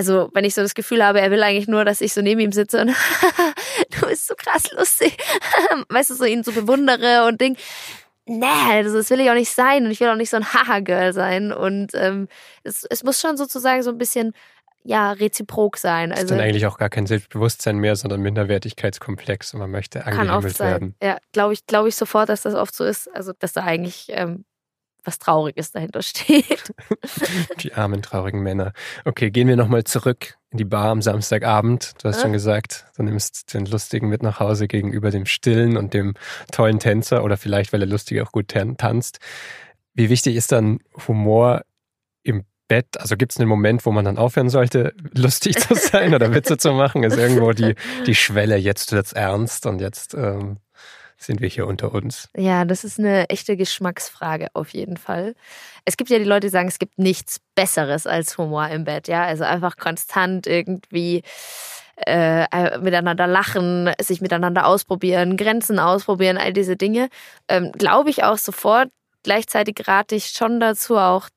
also 0.00 0.30
wenn 0.32 0.46
ich 0.46 0.54
so 0.54 0.62
das 0.62 0.72
Gefühl 0.72 1.04
habe, 1.04 1.20
er 1.20 1.30
will 1.30 1.42
eigentlich 1.42 1.68
nur, 1.68 1.84
dass 1.84 2.00
ich 2.00 2.14
so 2.14 2.22
neben 2.22 2.40
ihm 2.40 2.52
sitze 2.52 2.80
und 2.80 2.86
du 3.90 4.06
bist 4.06 4.28
so 4.28 4.34
krass 4.34 4.72
lustig, 4.72 5.14
weißt 5.90 6.08
du, 6.08 6.14
so 6.14 6.24
ihn 6.24 6.42
so 6.42 6.52
bewundere 6.52 7.26
und 7.26 7.38
Ding. 7.38 7.58
Nee, 8.24 8.46
also 8.70 8.96
das 8.96 9.10
will 9.10 9.20
ich 9.20 9.28
auch 9.28 9.34
nicht 9.34 9.54
sein 9.54 9.84
und 9.84 9.90
ich 9.90 10.00
will 10.00 10.08
auch 10.08 10.16
nicht 10.16 10.30
so 10.30 10.38
ein 10.38 10.54
Haha-Girl 10.54 11.12
sein 11.12 11.52
und 11.52 11.90
ähm, 11.92 12.28
es, 12.62 12.86
es 12.88 13.04
muss 13.04 13.20
schon 13.20 13.36
sozusagen 13.36 13.82
so 13.82 13.90
ein 13.90 13.98
bisschen 13.98 14.32
ja 14.84 15.12
reziprok 15.12 15.76
sein. 15.76 16.12
ist 16.12 16.20
Also 16.20 16.34
dann 16.34 16.44
eigentlich 16.44 16.64
auch 16.64 16.78
gar 16.78 16.88
kein 16.88 17.06
Selbstbewusstsein 17.06 17.76
mehr, 17.76 17.94
sondern 17.94 18.22
Minderwertigkeitskomplex 18.22 19.52
und 19.52 19.60
man 19.60 19.70
möchte 19.70 20.06
angehimmelt 20.06 20.58
werden. 20.60 20.94
Ja, 21.02 21.18
glaube 21.32 21.52
ich, 21.52 21.66
glaube 21.66 21.90
ich 21.90 21.96
sofort, 21.96 22.30
dass 22.30 22.40
das 22.40 22.54
oft 22.54 22.74
so 22.74 22.84
ist. 22.84 23.14
Also 23.14 23.34
dass 23.38 23.52
da 23.52 23.64
eigentlich 23.64 24.06
ähm, 24.08 24.46
was 25.04 25.18
Trauriges 25.18 25.72
dahinter 25.72 26.02
steht. 26.02 26.72
Die 27.62 27.72
armen, 27.74 28.02
traurigen 28.02 28.42
Männer. 28.42 28.72
Okay, 29.04 29.30
gehen 29.30 29.48
wir 29.48 29.56
nochmal 29.56 29.84
zurück 29.84 30.36
in 30.50 30.58
die 30.58 30.64
Bar 30.64 30.86
am 30.90 31.02
Samstagabend. 31.02 31.94
Du 32.02 32.08
hast 32.08 32.16
Ja. 32.16 32.22
schon 32.22 32.32
gesagt, 32.32 32.86
du 32.96 33.02
nimmst 33.04 33.54
den 33.54 33.66
Lustigen 33.66 34.08
mit 34.08 34.22
nach 34.22 34.40
Hause 34.40 34.66
gegenüber 34.68 35.10
dem 35.10 35.26
Stillen 35.26 35.76
und 35.76 35.94
dem 35.94 36.14
tollen 36.50 36.78
Tänzer 36.80 37.22
oder 37.24 37.36
vielleicht, 37.36 37.72
weil 37.72 37.80
der 37.80 37.88
Lustige 37.88 38.22
auch 38.22 38.32
gut 38.32 38.48
tan- 38.48 38.76
tanzt. 38.76 39.18
Wie 39.94 40.08
wichtig 40.08 40.36
ist 40.36 40.50
dann 40.52 40.78
Humor 41.06 41.62
im 42.22 42.44
Bett? 42.68 42.98
Also 43.00 43.16
gibt 43.16 43.32
es 43.32 43.38
einen 43.38 43.48
Moment, 43.48 43.86
wo 43.86 43.92
man 43.92 44.04
dann 44.04 44.18
aufhören 44.18 44.48
sollte, 44.50 44.92
lustig 45.14 45.58
zu 45.58 45.74
sein 45.74 46.14
oder 46.14 46.34
Witze 46.34 46.56
zu 46.58 46.72
machen? 46.72 47.04
Ist 47.04 47.16
irgendwo 47.16 47.52
die, 47.52 47.74
die 48.06 48.14
Schwelle, 48.14 48.56
jetzt 48.56 48.92
wird's 48.92 49.12
ernst 49.12 49.66
und 49.66 49.80
jetzt 49.80 50.14
ähm, 50.14 50.58
sind 51.20 51.40
wir 51.40 51.48
hier 51.48 51.66
unter 51.66 51.92
uns. 51.92 52.28
Ja, 52.36 52.64
das 52.64 52.82
ist 52.82 52.98
eine 52.98 53.28
echte 53.28 53.56
Geschmacksfrage 53.56 54.48
auf 54.54 54.70
jeden 54.70 54.96
Fall. 54.96 55.34
Es 55.84 55.96
gibt 55.96 56.10
ja 56.10 56.18
die 56.18 56.24
Leute, 56.24 56.46
die 56.46 56.50
sagen, 56.50 56.68
es 56.68 56.78
gibt 56.78 56.98
nichts 56.98 57.40
Besseres 57.54 58.06
als 58.06 58.38
Humor 58.38 58.68
im 58.68 58.84
Bett, 58.84 59.06
ja. 59.06 59.24
Also 59.24 59.44
einfach 59.44 59.76
konstant 59.76 60.46
irgendwie 60.46 61.22
äh, 62.06 62.44
äh, 62.44 62.78
miteinander 62.78 63.26
lachen, 63.26 63.92
sich 64.00 64.22
miteinander 64.22 64.66
ausprobieren, 64.66 65.36
Grenzen 65.36 65.78
ausprobieren, 65.78 66.38
all 66.38 66.54
diese 66.54 66.76
Dinge. 66.76 67.10
Ähm, 67.48 67.72
Glaube 67.72 68.08
ich 68.08 68.24
auch 68.24 68.38
sofort. 68.38 68.88
Gleichzeitig 69.22 69.86
rate 69.86 70.14
ich 70.14 70.28
schon 70.28 70.60
dazu, 70.60 70.96
auch 70.96 71.28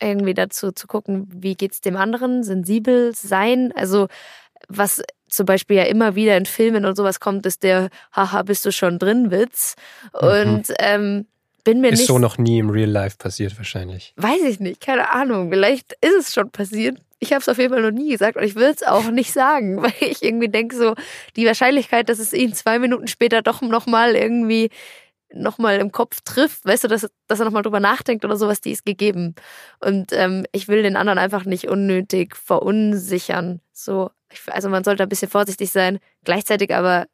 irgendwie 0.00 0.34
dazu 0.34 0.72
zu 0.72 0.86
gucken, 0.86 1.26
wie 1.32 1.56
geht's 1.56 1.80
dem 1.80 1.96
anderen, 1.96 2.44
sensibel 2.44 3.12
sein. 3.14 3.72
Also 3.74 4.08
was 4.68 5.02
zum 5.28 5.46
Beispiel 5.46 5.76
ja 5.76 5.84
immer 5.84 6.14
wieder 6.14 6.36
in 6.36 6.46
Filmen 6.46 6.84
und 6.84 6.96
sowas 6.96 7.20
kommt, 7.20 7.46
ist 7.46 7.62
der 7.62 7.88
Haha, 8.14 8.42
bist 8.42 8.64
du 8.66 8.72
schon 8.72 8.98
drin 8.98 9.30
Witz. 9.30 9.74
Und 10.12 10.64
ähm, 10.78 11.26
bin 11.64 11.80
mir 11.80 11.90
Ist 11.90 12.00
nicht 12.00 12.08
so 12.08 12.18
noch 12.18 12.38
nie 12.38 12.58
im 12.58 12.70
Real 12.70 12.90
Life 12.90 13.16
passiert 13.18 13.56
wahrscheinlich. 13.56 14.12
Weiß 14.16 14.42
ich 14.42 14.60
nicht, 14.60 14.80
keine 14.80 15.12
Ahnung. 15.12 15.50
Vielleicht 15.50 15.92
ist 16.00 16.14
es 16.18 16.34
schon 16.34 16.50
passiert. 16.50 16.98
Ich 17.18 17.32
habe 17.32 17.40
es 17.40 17.48
auf 17.48 17.58
jeden 17.58 17.72
Fall 17.72 17.82
noch 17.82 17.96
nie 17.96 18.10
gesagt 18.10 18.36
und 18.36 18.42
ich 18.42 18.56
will 18.56 18.64
es 18.64 18.82
auch 18.82 19.10
nicht 19.10 19.32
sagen, 19.32 19.80
weil 19.82 19.92
ich 20.00 20.22
irgendwie 20.22 20.48
denke 20.48 20.76
so, 20.76 20.94
die 21.36 21.46
Wahrscheinlichkeit, 21.46 22.08
dass 22.08 22.18
es 22.18 22.32
ihn 22.32 22.52
zwei 22.52 22.78
Minuten 22.78 23.06
später 23.06 23.42
doch 23.42 23.62
nochmal 23.62 24.16
irgendwie 24.16 24.70
nochmal 25.34 25.78
im 25.78 25.92
Kopf 25.92 26.20
trifft, 26.22 26.64
weißt 26.66 26.84
du, 26.84 26.88
dass, 26.88 27.08
dass 27.26 27.38
er 27.38 27.44
nochmal 27.46 27.62
drüber 27.62 27.80
nachdenkt 27.80 28.24
oder 28.24 28.36
sowas, 28.36 28.60
die 28.60 28.72
ist 28.72 28.84
gegeben. 28.84 29.34
Und 29.80 30.12
ähm, 30.12 30.44
ich 30.52 30.68
will 30.68 30.82
den 30.82 30.96
anderen 30.96 31.18
einfach 31.18 31.44
nicht 31.44 31.68
unnötig 31.68 32.36
verunsichern. 32.36 33.60
So, 33.72 34.10
also 34.46 34.68
man 34.68 34.84
sollte 34.84 35.02
ein 35.02 35.08
bisschen 35.08 35.30
vorsichtig 35.30 35.70
sein. 35.70 35.98
Gleichzeitig 36.24 36.74
aber 36.74 37.06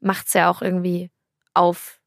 macht's 0.00 0.34
ja 0.34 0.50
auch 0.50 0.62
irgendwie 0.62 1.10
auf. 1.54 2.00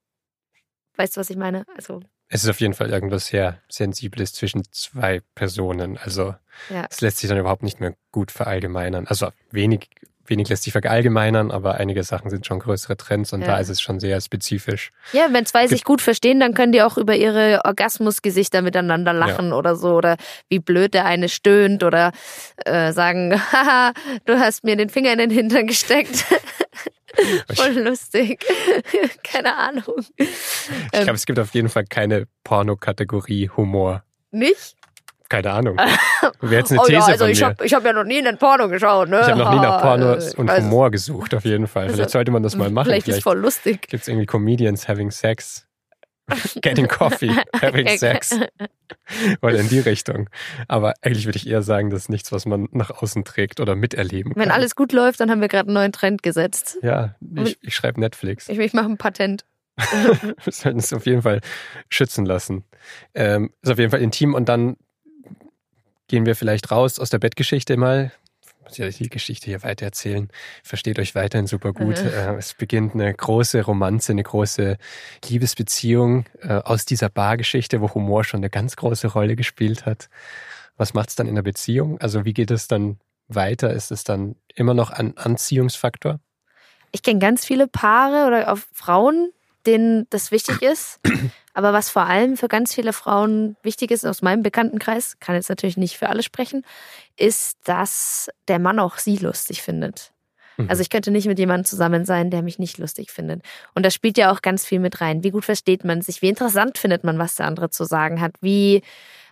Weißt 0.95 1.15
du, 1.15 1.19
was 1.21 1.29
ich 1.29 1.37
meine? 1.37 1.65
Also 1.75 2.01
Es 2.27 2.43
ist 2.43 2.49
auf 2.49 2.59
jeden 2.59 2.73
Fall 2.73 2.89
irgendwas 2.89 3.27
sehr 3.27 3.61
Sensibles 3.69 4.33
zwischen 4.33 4.63
zwei 4.71 5.21
Personen. 5.35 5.97
Also 5.97 6.35
Ja. 6.69 6.85
es 6.89 7.01
lässt 7.01 7.17
sich 7.17 7.29
dann 7.29 7.37
überhaupt 7.39 7.63
nicht 7.63 7.79
mehr 7.79 7.95
gut 8.11 8.31
verallgemeinern. 8.31 9.07
Also 9.07 9.31
wenig 9.51 9.89
wenig 10.29 10.49
lässt 10.49 10.63
sich 10.63 10.73
verallgemeinern, 10.73 11.51
aber 11.51 11.75
einige 11.75 12.03
Sachen 12.03 12.29
sind 12.29 12.45
schon 12.45 12.59
größere 12.59 12.97
Trends 12.97 13.33
und 13.33 13.41
Ja. 13.41 13.47
da 13.47 13.57
ist 13.59 13.69
es 13.69 13.81
schon 13.81 13.99
sehr 13.99 14.19
spezifisch. 14.21 14.91
Ja, 15.13 15.27
wenn 15.31 15.45
zwei 15.45 15.67
sich 15.67 15.83
gut 15.83 16.01
verstehen, 16.01 16.39
dann 16.39 16.53
können 16.53 16.71
die 16.71 16.81
auch 16.81 16.97
über 16.97 17.15
ihre 17.15 17.61
Orgasmusgesichter 17.65 18.61
miteinander 18.61 19.13
lachen 19.13 19.53
oder 19.53 19.75
so. 19.75 19.95
Oder 19.95 20.17
wie 20.49 20.59
blöd 20.59 20.93
der 20.93 21.05
eine 21.05 21.29
stöhnt 21.29 21.83
oder 21.83 22.11
äh, 22.65 22.91
sagen, 22.91 23.33
haha, 23.51 23.93
du 24.25 24.39
hast 24.39 24.63
mir 24.63 24.75
den 24.75 24.89
Finger 24.89 25.11
in 25.13 25.19
den 25.19 25.29
Hintern 25.31 25.67
gesteckt. 25.67 26.25
Voll 27.55 27.71
lustig. 27.79 28.45
Keine 29.23 29.55
Ahnung. 29.55 30.05
Ich 30.15 30.27
Ähm. 30.93 31.03
glaube, 31.03 31.13
es 31.15 31.25
gibt 31.25 31.39
auf 31.39 31.53
jeden 31.53 31.67
Fall 31.69 31.83
keine 31.85 32.27
Pornokategorie 32.43 33.49
Humor. 33.57 34.03
Nicht? 34.31 34.75
Keine 35.29 35.51
Ahnung. 35.51 35.77
Wäre 36.41 36.61
jetzt 36.61 36.71
eine 36.71 36.81
oh 36.81 36.85
These 36.85 36.97
ja, 36.97 37.05
also 37.05 37.25
von 37.25 37.31
ich 37.31 37.43
habe 37.43 37.63
hab 37.63 37.85
ja 37.85 37.93
noch 37.93 38.03
nie 38.03 38.17
in 38.17 38.27
ein 38.27 38.37
Porno 38.39 38.67
geschaut. 38.67 39.09
Ne? 39.09 39.19
Ich 39.21 39.27
habe 39.27 39.37
noch 39.37 39.51
nie 39.51 39.57
nach 39.57 39.81
Haha, 39.81 39.81
Pornos 39.81 40.33
äh, 40.33 40.37
und 40.37 40.51
Humor 40.51 40.89
gesucht, 40.89 41.35
auf 41.35 41.45
jeden 41.45 41.67
Fall. 41.67 41.89
Vielleicht 41.89 42.09
sollte 42.09 42.31
man 42.31 42.41
das 42.41 42.55
mal 42.55 42.71
machen. 42.71 42.87
Vielleicht, 42.87 43.07
ist 43.07 43.23
voll 43.23 43.37
lustig. 43.37 43.87
gibt 43.87 44.01
es 44.01 44.07
irgendwie 44.07 44.25
Comedians 44.25 44.87
having 44.87 45.11
sex. 45.11 45.67
Getting 46.61 46.87
coffee, 46.87 47.31
having 47.61 47.87
sex. 47.97 48.39
Oder 49.41 49.59
in 49.59 49.69
die 49.69 49.79
Richtung. 49.79 50.29
Aber 50.67 50.93
eigentlich 51.01 51.25
würde 51.25 51.37
ich 51.37 51.47
eher 51.47 51.61
sagen, 51.61 51.89
das 51.89 52.03
ist 52.03 52.09
nichts, 52.09 52.31
was 52.31 52.45
man 52.45 52.67
nach 52.71 52.91
außen 52.91 53.23
trägt 53.23 53.59
oder 53.59 53.75
miterleben 53.75 54.33
kann. 54.33 54.43
Wenn 54.43 54.51
alles 54.51 54.75
gut 54.75 54.91
läuft, 54.91 55.19
dann 55.19 55.31
haben 55.31 55.41
wir 55.41 55.47
gerade 55.47 55.67
einen 55.67 55.73
neuen 55.73 55.91
Trend 55.91 56.21
gesetzt. 56.21 56.77
Ja, 56.83 57.15
ich, 57.35 57.57
ich 57.61 57.75
schreibe 57.75 57.99
Netflix. 57.99 58.47
Ich, 58.49 58.59
ich 58.59 58.73
mache 58.73 58.85
ein 58.85 58.97
Patent. 58.97 59.45
Wir 60.43 60.53
sollten 60.53 60.79
es 60.79 60.93
auf 60.93 61.05
jeden 61.05 61.21
Fall 61.21 61.41
schützen 61.89 62.25
lassen. 62.25 62.65
Ähm, 63.13 63.51
ist 63.61 63.71
auf 63.71 63.79
jeden 63.79 63.91
Fall 63.91 64.01
intim 64.01 64.33
und 64.33 64.49
dann 64.49 64.75
gehen 66.09 66.25
wir 66.25 66.35
vielleicht 66.35 66.71
raus 66.71 66.99
aus 66.99 67.09
der 67.09 67.19
Bettgeschichte 67.19 67.77
mal. 67.77 68.11
Ich 68.41 68.65
muss 68.65 68.77
ja 68.77 68.89
die 68.89 69.09
Geschichte 69.09 69.45
hier 69.45 69.63
weiter 69.63 69.85
erzählen. 69.85 70.27
Versteht 70.63 70.99
euch 70.99 71.15
weiterhin 71.15 71.47
super 71.47 71.71
gut. 71.71 72.03
Mhm. 72.03 72.37
Es 72.37 72.53
beginnt 72.53 72.93
eine 72.93 73.13
große 73.13 73.63
Romanze, 73.63 74.11
eine 74.11 74.23
große 74.23 74.77
Liebesbeziehung 75.27 76.25
äh, 76.41 76.53
aus 76.53 76.85
dieser 76.85 77.09
Bargeschichte, 77.09 77.79
wo 77.81 77.93
Humor 77.93 78.25
schon 78.25 78.41
eine 78.41 78.49
ganz 78.49 78.75
große 78.75 79.07
Rolle 79.07 79.35
gespielt 79.35 79.85
hat. 79.85 80.09
Was 80.77 80.93
macht 80.93 81.09
es 81.09 81.15
dann 81.15 81.27
in 81.27 81.35
der 81.35 81.41
Beziehung? 81.41 81.99
Also 82.01 82.25
wie 82.25 82.33
geht 82.33 82.51
es 82.51 82.67
dann 82.67 82.99
weiter? 83.27 83.71
Ist 83.71 83.91
es 83.91 84.03
dann 84.03 84.35
immer 84.53 84.73
noch 84.73 84.91
ein 84.91 85.17
Anziehungsfaktor? 85.17 86.19
Ich 86.91 87.03
kenne 87.03 87.19
ganz 87.19 87.45
viele 87.45 87.67
Paare 87.67 88.27
oder 88.27 88.51
auch 88.51 88.57
Frauen, 88.73 89.31
denen 89.65 90.07
das 90.09 90.31
wichtig 90.31 90.61
ist. 90.61 90.99
Aber 91.53 91.73
was 91.73 91.89
vor 91.89 92.03
allem 92.03 92.37
für 92.37 92.47
ganz 92.47 92.73
viele 92.73 92.93
Frauen 92.93 93.57
wichtig 93.63 93.91
ist, 93.91 94.05
aus 94.05 94.21
meinem 94.21 94.43
Bekanntenkreis, 94.43 95.17
kann 95.19 95.35
jetzt 95.35 95.49
natürlich 95.49 95.77
nicht 95.77 95.97
für 95.97 96.09
alle 96.09 96.23
sprechen, 96.23 96.63
ist, 97.17 97.57
dass 97.65 98.29
der 98.47 98.59
Mann 98.59 98.79
auch 98.79 98.97
sie 98.97 99.17
lustig 99.17 99.61
findet. 99.61 100.11
Mhm. 100.59 100.69
Also 100.69 100.81
ich 100.81 100.89
könnte 100.89 101.11
nicht 101.11 101.27
mit 101.27 101.39
jemandem 101.39 101.65
zusammen 101.65 102.05
sein, 102.05 102.29
der 102.29 102.43
mich 102.43 102.59
nicht 102.59 102.77
lustig 102.77 103.11
findet. 103.11 103.41
Und 103.73 103.85
da 103.85 103.91
spielt 103.91 104.17
ja 104.17 104.31
auch 104.31 104.41
ganz 104.41 104.65
viel 104.65 104.79
mit 104.79 105.01
rein. 105.01 105.23
Wie 105.23 105.31
gut 105.31 105.45
versteht 105.45 105.83
man 105.83 106.01
sich? 106.01 106.21
Wie 106.21 106.29
interessant 106.29 106.77
findet 106.77 107.03
man, 107.03 107.17
was 107.17 107.35
der 107.35 107.47
andere 107.47 107.69
zu 107.69 107.83
sagen 107.85 108.21
hat? 108.21 108.35
Wie 108.41 108.81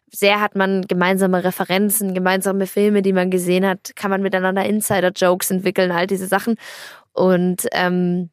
sehr 0.09 0.39
hat 0.39 0.55
man 0.55 0.83
gemeinsame 0.83 1.43
Referenzen, 1.43 2.13
gemeinsame 2.13 2.65
Filme, 2.65 3.01
die 3.01 3.13
man 3.13 3.29
gesehen 3.29 3.65
hat? 3.65 3.95
Kann 3.95 4.09
man 4.09 4.21
miteinander 4.21 4.65
Insider-Jokes 4.65 5.51
entwickeln, 5.51 5.91
all 5.91 6.07
diese 6.07 6.27
Sachen? 6.27 6.55
Und 7.11 7.67
ähm, 7.73 8.29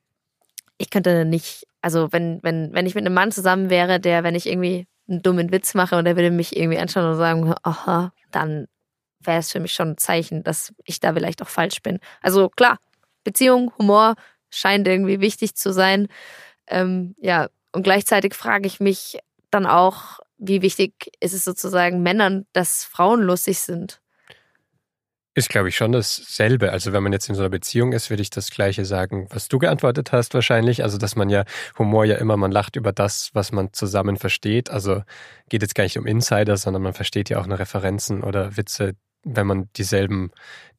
ich 0.78 0.90
könnte 0.90 1.24
nicht, 1.24 1.66
also 1.80 2.12
wenn, 2.12 2.40
wenn, 2.42 2.72
wenn 2.72 2.86
ich 2.86 2.94
mit 2.94 3.04
einem 3.04 3.14
Mann 3.14 3.32
zusammen 3.32 3.70
wäre, 3.70 4.00
der, 4.00 4.24
wenn 4.24 4.34
ich 4.34 4.46
irgendwie 4.46 4.86
einen 5.08 5.22
dummen 5.22 5.52
Witz 5.52 5.74
mache 5.74 5.96
und 5.96 6.04
der 6.04 6.16
würde 6.16 6.30
mich 6.30 6.56
irgendwie 6.56 6.78
anschauen 6.78 7.10
und 7.10 7.16
sagen, 7.16 7.54
aha, 7.62 8.12
dann 8.30 8.66
wäre 9.20 9.38
es 9.38 9.52
für 9.52 9.60
mich 9.60 9.72
schon 9.72 9.90
ein 9.90 9.98
Zeichen, 9.98 10.42
dass 10.42 10.74
ich 10.84 11.00
da 11.00 11.12
vielleicht 11.12 11.42
auch 11.42 11.48
falsch 11.48 11.82
bin. 11.82 11.98
Also 12.20 12.48
klar, 12.48 12.78
Beziehung, 13.22 13.72
Humor 13.78 14.14
scheint 14.50 14.86
irgendwie 14.86 15.20
wichtig 15.20 15.54
zu 15.54 15.72
sein. 15.72 16.08
Ähm, 16.66 17.14
ja, 17.18 17.48
und 17.72 17.82
gleichzeitig 17.82 18.34
frage 18.34 18.66
ich 18.66 18.80
mich 18.80 19.18
dann 19.50 19.66
auch, 19.66 20.20
wie 20.38 20.62
wichtig 20.62 21.12
ist 21.20 21.32
es 21.32 21.44
sozusagen 21.44 22.02
Männern, 22.02 22.46
dass 22.52 22.84
Frauen 22.84 23.22
lustig 23.22 23.58
sind? 23.60 24.00
Ist, 25.36 25.48
glaube 25.48 25.68
ich, 25.68 25.76
schon 25.76 25.90
dasselbe. 25.90 26.70
Also 26.70 26.92
wenn 26.92 27.02
man 27.02 27.12
jetzt 27.12 27.28
in 27.28 27.34
so 27.34 27.42
einer 27.42 27.50
Beziehung 27.50 27.92
ist, 27.92 28.08
würde 28.08 28.22
ich 28.22 28.30
das 28.30 28.50
Gleiche 28.50 28.84
sagen, 28.84 29.26
was 29.30 29.48
du 29.48 29.58
geantwortet 29.58 30.12
hast 30.12 30.32
wahrscheinlich. 30.32 30.84
Also 30.84 30.96
dass 30.96 31.16
man 31.16 31.28
ja 31.28 31.44
Humor 31.76 32.04
ja 32.04 32.16
immer, 32.16 32.36
man 32.36 32.52
lacht 32.52 32.76
über 32.76 32.92
das, 32.92 33.30
was 33.32 33.50
man 33.50 33.72
zusammen 33.72 34.16
versteht. 34.16 34.70
Also 34.70 35.02
geht 35.48 35.62
jetzt 35.62 35.74
gar 35.74 35.82
nicht 35.84 35.98
um 35.98 36.06
Insider, 36.06 36.56
sondern 36.56 36.82
man 36.82 36.92
versteht 36.92 37.30
ja 37.30 37.40
auch 37.40 37.44
eine 37.44 37.58
Referenzen 37.58 38.22
oder 38.22 38.56
Witze, 38.56 38.94
wenn 39.24 39.46
man 39.48 39.68
dieselben 39.76 40.30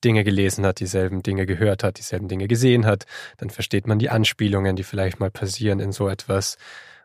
Dinge 0.06 0.24
gelesen 0.24 0.66
hat, 0.66 0.80
dieselben 0.80 1.22
Dinge 1.22 1.46
gehört 1.46 1.84
hat, 1.84 1.98
dieselben 1.98 2.30
Dinge 2.30 2.48
gesehen 2.48 2.86
hat. 2.86 3.06
Dann 3.38 3.50
versteht 3.50 3.88
man 3.88 4.00
die 4.00 4.10
Anspielungen, 4.10 4.78
die 4.78 4.84
vielleicht 4.84 5.20
mal 5.20 5.32
passieren 5.32 5.82
in 5.82 5.92
so 5.92 6.08
etwas. 6.08 6.58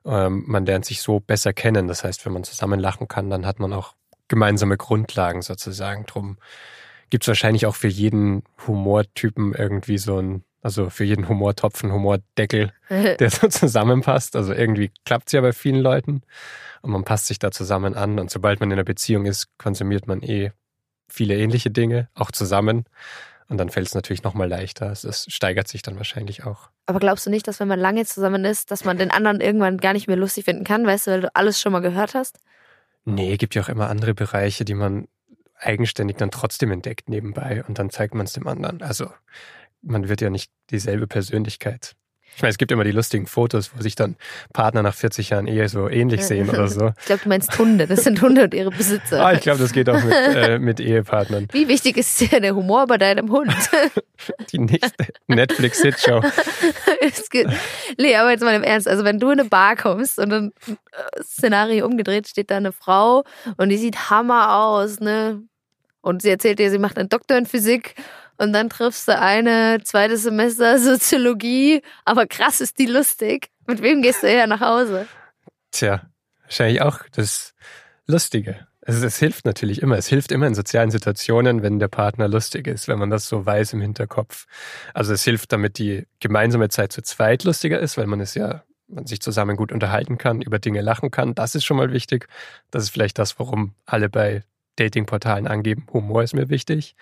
Ähm, 0.05 0.45
man 0.47 0.67
lernt 0.67 0.85
sich 0.85 1.03
so 1.03 1.19
besser 1.19 1.53
kennen. 1.53 1.89
Das 1.89 2.05
heißt, 2.05 2.25
wenn 2.27 2.33
man 2.33 2.45
zusammen 2.45 2.79
lachen 2.79 3.09
kann, 3.09 3.29
dann 3.29 3.45
hat 3.45 3.59
man 3.59 3.73
auch 3.73 3.95
gemeinsame 4.29 4.77
Grundlagen 4.77 5.43
sozusagen 5.43 6.07
drum 6.07 6.39
gibt 7.11 7.25
es 7.25 7.29
wahrscheinlich 7.29 7.67
auch 7.67 7.75
für 7.75 7.89
jeden 7.89 8.43
Humortypen 8.67 9.55
irgendwie 9.55 9.99
so 9.99 10.21
ein, 10.21 10.45
also 10.63 10.91
für 10.91 11.05
jeden 11.05 11.29
Humortopf 11.29 11.83
einen 11.83 11.93
Humordeckel, 11.93 12.73
der 12.89 13.31
so 13.31 13.49
zusammenpasst. 13.49 14.37
Also 14.37 14.53
irgendwie 14.53 14.91
klappt 15.05 15.29
es 15.29 15.33
ja 15.33 15.41
bei 15.41 15.53
vielen 15.53 15.81
Leuten 15.81 16.23
und 16.83 16.93
man 16.93 17.05
passt 17.05 17.27
sich 17.27 17.39
da 17.39 17.51
zusammen 17.51 17.95
an. 17.95 18.19
Und 18.19 18.31
sobald 18.31 18.61
man 18.61 18.71
in 18.71 18.75
einer 18.75 18.85
Beziehung 18.85 19.27
ist, 19.27 19.49
konsumiert 19.59 20.07
man 20.07 20.23
eh 20.23 20.53
viele 21.09 21.37
ähnliche 21.37 21.71
Dinge, 21.71 22.09
auch 22.15 22.31
zusammen. 22.31 22.85
Und 23.49 23.59
dann 23.59 23.69
fällt 23.69 23.89
es 23.89 23.95
natürlich 23.95 24.23
nochmal 24.23 24.49
leichter. 24.49 24.93
Es, 24.93 25.03
es 25.03 25.27
steigert 25.29 25.67
sich 25.67 25.83
dann 25.83 25.97
wahrscheinlich 25.97 26.45
auch. 26.45 26.71
Aber 26.87 27.01
glaubst 27.01 27.27
du 27.27 27.31
nicht, 27.31 27.49
dass 27.49 27.59
wenn 27.59 27.67
man 27.67 27.81
lange 27.81 28.07
zusammen 28.07 28.45
ist, 28.45 28.71
dass 28.71 28.85
man 28.85 28.97
den 28.97 29.11
anderen 29.11 29.41
irgendwann 29.41 29.79
gar 29.79 29.93
nicht 29.93 30.07
mehr 30.07 30.17
lustig 30.17 30.45
finden 30.45 30.63
kann, 30.63 30.87
weißt 30.87 31.09
du, 31.09 31.11
weil 31.11 31.21
du 31.23 31.35
alles 31.35 31.61
schon 31.61 31.73
mal 31.73 31.81
gehört 31.81 32.15
hast? 32.15 32.39
Nee, 33.05 33.37
gibt 33.39 33.57
ja 33.57 33.63
auch 33.63 33.69
immer 33.69 33.89
andere 33.91 34.15
Bereiche, 34.15 34.65
die 34.65 34.75
man 34.75 35.09
eigenständig 35.61 36.17
dann 36.17 36.31
trotzdem 36.31 36.71
entdeckt 36.73 37.09
nebenbei 37.09 37.65
und 37.67 37.79
dann 37.79 37.91
zeigt 37.91 38.15
man 38.15 38.27
es 38.27 38.33
dem 38.33 38.47
anderen. 38.47 38.83
Also 38.83 39.11
man 39.83 40.09
wird 40.09 40.21
ja 40.21 40.31
nicht 40.31 40.51
dieselbe 40.71 41.07
Persönlichkeit. 41.07 41.95
Ich 42.37 42.43
meine, 42.43 42.51
es 42.51 42.59
gibt 42.59 42.73
immer 42.73 42.85
die 42.85 42.93
lustigen 42.93 43.27
Fotos, 43.27 43.73
wo 43.77 43.83
sich 43.83 43.97
dann 43.97 44.17
Partner 44.53 44.83
nach 44.83 44.95
40 44.95 45.31
Jahren 45.31 45.47
Ehe 45.47 45.69
so 45.69 45.89
ähnlich 45.89 46.25
sehen 46.25 46.49
oder 46.49 46.69
so. 46.69 46.93
Ich 47.01 47.07
glaube, 47.07 47.23
du 47.25 47.29
meinst 47.29 47.59
Hunde. 47.59 47.87
Das 47.87 48.05
sind 48.05 48.23
Hunde 48.23 48.45
und 48.45 48.55
ihre 48.55 48.71
Besitzer. 48.71 49.25
Ah, 49.25 49.33
ich 49.33 49.41
glaube, 49.41 49.59
das 49.59 49.73
geht 49.73 49.89
auch 49.89 50.03
mit, 50.03 50.13
äh, 50.35 50.59
mit 50.59 50.81
Ehepartnern. 50.81 51.49
Wie 51.53 51.69
wichtig 51.69 51.97
ist 51.97 52.21
dir 52.21 52.41
der 52.41 52.55
Humor 52.55 52.87
bei 52.87 52.99
deinem 52.99 53.31
Hund? 53.31 53.53
Die 54.53 54.59
nächste 54.59 55.07
Netflix-Hitshow. 55.27 56.23
Nee, 57.99 58.17
aber 58.17 58.31
jetzt 58.31 58.43
mal 58.43 58.55
im 58.55 58.63
Ernst. 58.63 58.87
Also 58.87 59.05
wenn 59.05 59.19
du 59.19 59.31
in 59.31 59.41
eine 59.41 59.49
Bar 59.49 59.77
kommst 59.77 60.19
und 60.19 60.31
dann 60.31 60.53
äh, 60.67 61.23
Szenario 61.23 61.85
umgedreht, 61.87 62.29
steht 62.29 62.51
da 62.51 62.57
eine 62.57 62.73
Frau 62.73 63.25
und 63.57 63.71
die 63.71 63.79
sieht 63.79 64.11
Hammer 64.11 64.57
aus, 64.57 65.01
ne? 65.01 65.43
Und 66.01 66.23
sie 66.23 66.31
erzählt 66.31 66.59
dir, 66.59 66.71
sie 66.71 66.79
macht 66.79 66.99
einen 66.99 67.09
Doktor 67.09 67.37
in 67.37 67.47
Physik 67.47 67.95
und 68.39 68.53
dann 68.55 68.71
triffst 68.71 69.07
du 69.07 69.19
eine 69.19 69.81
zweites 69.85 70.23
Semester 70.23 70.79
Soziologie, 70.81 71.83
aber 72.05 72.27
krass 72.27 72.61
ist 72.61 72.79
die 72.79 72.87
lustig. 72.87 73.51
Mit 73.67 73.83
wem 73.83 74.03
gehst 74.03 74.23
du 74.23 74.27
eher 74.27 74.47
nach 74.47 74.61
Hause? 74.61 75.07
Tja, 75.73 76.03
wahrscheinlich 76.45 76.81
auch 76.81 77.01
das 77.13 77.55
Lustige. 78.07 78.67
Also 78.83 79.07
es 79.07 79.19
hilft 79.19 79.45
natürlich 79.45 79.83
immer. 79.83 79.99
Es 79.99 80.09
hilft 80.09 80.33
immer 80.33 80.47
in 80.47 80.55
sozialen 80.55 80.91
Situationen, 80.91 81.63
wenn 81.63 81.79
der 81.79 81.89
Partner 81.89 82.29
lustig 82.29 82.67
ist, 82.67 82.89
wenn 82.89 82.99
man 82.99 83.11
das 83.11 83.29
so 83.29 83.45
weiß 83.45 83.75
im 83.75 83.83
Hinterkopf. 83.83 84.47
Also 84.95 85.13
es 85.13 85.23
hilft, 85.23 85.53
damit 85.53 85.79
die 85.79 86.07
gemeinsame 86.19 86.71
Zeit 86.71 86.93
zu 86.93 87.03
zweit 87.03 87.45
lustiger 87.45 87.79
ist, 87.79 87.99
weil 87.99 88.07
man 88.07 88.21
es 88.21 88.35
ja, 88.35 88.65
man 88.89 89.07
sich 89.07 89.21
zusammen 89.21 89.57
gut 89.57 89.71
unterhalten 89.71 90.17
kann, 90.17 90.41
über 90.41 90.59
Dinge 90.59 90.81
lachen 90.81 91.11
kann. 91.11 91.35
Das 91.35 91.55
ist 91.55 91.65
schon 91.65 91.77
mal 91.77 91.93
wichtig. 91.93 92.27
Das 92.71 92.85
ist 92.85 92.91
vielleicht 92.91 93.19
das, 93.19 93.39
warum 93.39 93.75
alle 93.85 94.09
bei 94.09 94.43
Datingportalen 94.77 95.47
angeben, 95.47 95.87
Humor 95.93 96.23
ist 96.23 96.35
mir 96.35 96.49
wichtig. 96.49 96.95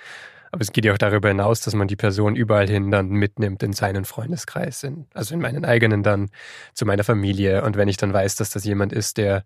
Aber 0.50 0.62
es 0.62 0.72
geht 0.72 0.84
ja 0.84 0.92
auch 0.94 0.98
darüber 0.98 1.28
hinaus, 1.28 1.60
dass 1.60 1.74
man 1.74 1.88
die 1.88 1.96
Person 1.96 2.34
überall 2.34 2.68
hin 2.68 2.90
dann 2.90 3.08
mitnimmt 3.08 3.62
in 3.62 3.72
seinen 3.72 4.04
Freundeskreis, 4.04 4.82
in, 4.82 5.06
also 5.12 5.34
in 5.34 5.40
meinen 5.40 5.64
eigenen 5.64 6.02
dann, 6.02 6.30
zu 6.72 6.86
meiner 6.86 7.04
Familie. 7.04 7.62
Und 7.64 7.76
wenn 7.76 7.88
ich 7.88 7.98
dann 7.98 8.12
weiß, 8.12 8.36
dass 8.36 8.50
das 8.50 8.64
jemand 8.64 8.92
ist, 8.92 9.18
der 9.18 9.44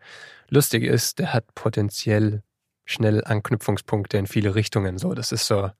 lustig 0.49 0.85
ist, 0.85 1.19
der 1.19 1.33
hat 1.35 1.45
potenziell 1.55 2.43
schnell 2.85 3.25
Anknüpfungspunkte 3.25 4.17
in 4.17 4.27
viele 4.27 4.55
Richtungen. 4.55 4.99
So, 4.99 5.15
das 5.15 5.33
ist 5.33 5.47
so, 5.47 5.71